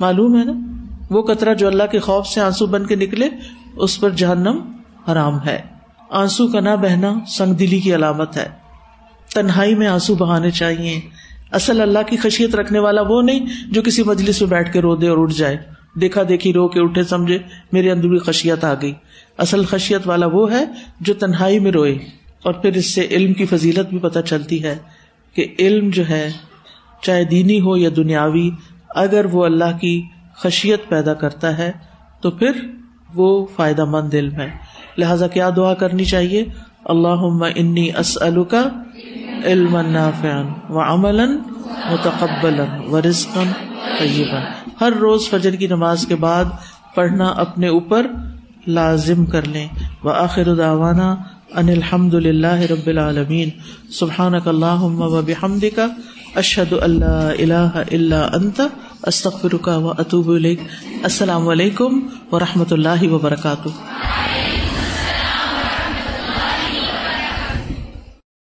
معلوم 0.00 0.38
ہے 0.38 0.44
نا؟ 0.44 0.52
وہ 1.10 1.22
قطرہ 1.22 1.54
جو 1.54 1.66
اللہ 1.66 1.82
کے 1.92 1.98
خوف 1.98 2.26
سے 2.26 2.40
آنسو 2.40 2.66
بن 2.66 2.86
کے 2.86 2.96
نکلے، 2.96 3.28
اس 3.76 4.00
پر 4.00 4.10
جہنم 4.10 4.72
حرام 5.12 5.44
ہے۔ 5.46 5.62
آنسو 6.10 6.48
کا 6.48 6.60
نہ 6.60 6.70
بہنا 6.82 7.14
سنگ 7.26 7.54
دلی 7.54 7.80
کی 7.80 7.94
علامت 7.94 8.36
ہے۔ 8.36 8.48
تنہائی 9.34 9.74
میں 9.74 9.86
آنسو 9.86 10.14
بہانے 10.14 10.50
چاہیے۔ 10.50 11.00
اصل 11.52 11.80
اللہ 11.80 11.98
کی 12.06 12.16
خشیت 12.16 12.54
رکھنے 12.54 12.78
والا 12.78 13.02
وہ 13.02 13.22
نہیں 13.22 13.46
جو 13.70 13.82
کسی 13.82 14.02
مجلس 14.02 14.40
میں 14.40 14.50
بیٹھ 14.50 14.72
کے 14.72 14.80
رو 14.80 14.96
دے 14.96 15.08
اور 15.08 15.18
اٹھ 15.18 15.34
جائے۔ 15.34 15.56
دیکھا 16.00 16.22
دیکھی 16.28 16.52
رو 16.52 16.68
کے 16.68 16.80
اٹھے 16.80 17.02
سمجھے، 17.02 17.38
میرے 17.72 17.90
اندر 17.90 18.08
بھی 18.08 18.18
خشیت 18.18 18.64
آ 18.64 18.74
گئی۔ 18.82 18.92
اصل 19.38 19.64
خشیت 19.64 20.00
والا 20.06 20.26
وہ 20.26 20.52
ہے 20.52 20.64
جو 21.00 21.14
تنہائی 21.14 21.58
میں 21.58 21.72
روئے۔ 21.72 21.98
اور 22.44 22.52
پھر 22.52 22.74
اس 22.74 22.94
سے 22.94 23.06
علم 23.10 23.32
کی 23.32 23.46
فضیلت 23.46 23.88
بھی 23.88 23.98
پتہ 23.98 24.18
چلتی 24.18 24.62
ہے 24.62 24.78
کہ 25.34 25.46
علم 25.58 25.90
جو 25.90 26.08
ہے، 26.08 26.32
چاہے 27.02 27.24
دینی 27.24 27.60
ہو 27.60 27.76
یا 27.76 27.90
دنیاوی، 27.96 28.50
اگر 28.88 29.24
وہ 29.24 29.44
اللہ 29.44 29.78
کی 29.80 30.02
خشیت 30.36 30.88
پیدا 30.88 31.14
کرتا 31.14 31.58
ہے، 31.58 31.72
تو 32.20 32.30
پھر 32.30 32.50
وہ 33.14 33.46
فائدہ 33.56 33.84
مند 33.84 34.14
علم 34.14 34.34
ہے۔ 34.34 34.50
لہذا 34.98 35.26
کیا 35.26 35.50
دعا 35.56 35.74
کرنی 35.74 36.04
چاہیے؟ 36.04 36.44
اللہ 36.84 37.48
انی 37.54 37.90
اسلو 37.98 38.44
کا 38.44 38.68
علم 39.46 39.76
و 40.70 40.80
عمل 40.80 41.36
متقبل 41.90 42.60
و 42.90 43.00
رزقن 43.00 43.52
طیبا۔ 43.98 44.40
ہر 44.80 44.92
روز 44.92 45.28
فجر 45.30 45.54
کی 45.54 45.66
نماز 45.66 46.06
کے 46.06 46.16
بعد 46.16 46.44
پڑھنا 46.94 47.28
اپنے 47.28 47.68
اوپر 47.68 48.06
لازم 48.66 49.26
کر 49.26 49.42
لیں۔ 49.42 49.68
و 50.04 50.08
آخر 50.08 50.54
داوانا 50.54 51.16
ان 51.54 51.68
الحمد 51.68 52.14
للہ 52.14 52.60
رب 52.70 52.86
العالمین۔ 52.86 53.48
سبحان 53.90 54.34
اللہ 54.46 54.82
و 54.82 55.22
بحمد 55.22 55.64
کا 55.76 55.86
اشد 56.34 56.72
اللہ 56.80 57.30
اللہ 57.38 57.82
اللہ 57.92 58.28
انت 58.34 58.60
استخر 59.02 59.56
کا 59.56 59.76
و 59.76 59.90
اطوب 59.90 60.30
السلام 61.02 61.48
علیکم 61.48 62.00
و 62.32 62.38
رحمۃ 62.38 62.70
اللہ 62.70 63.02
وبرکاتہ۔ 63.02 63.68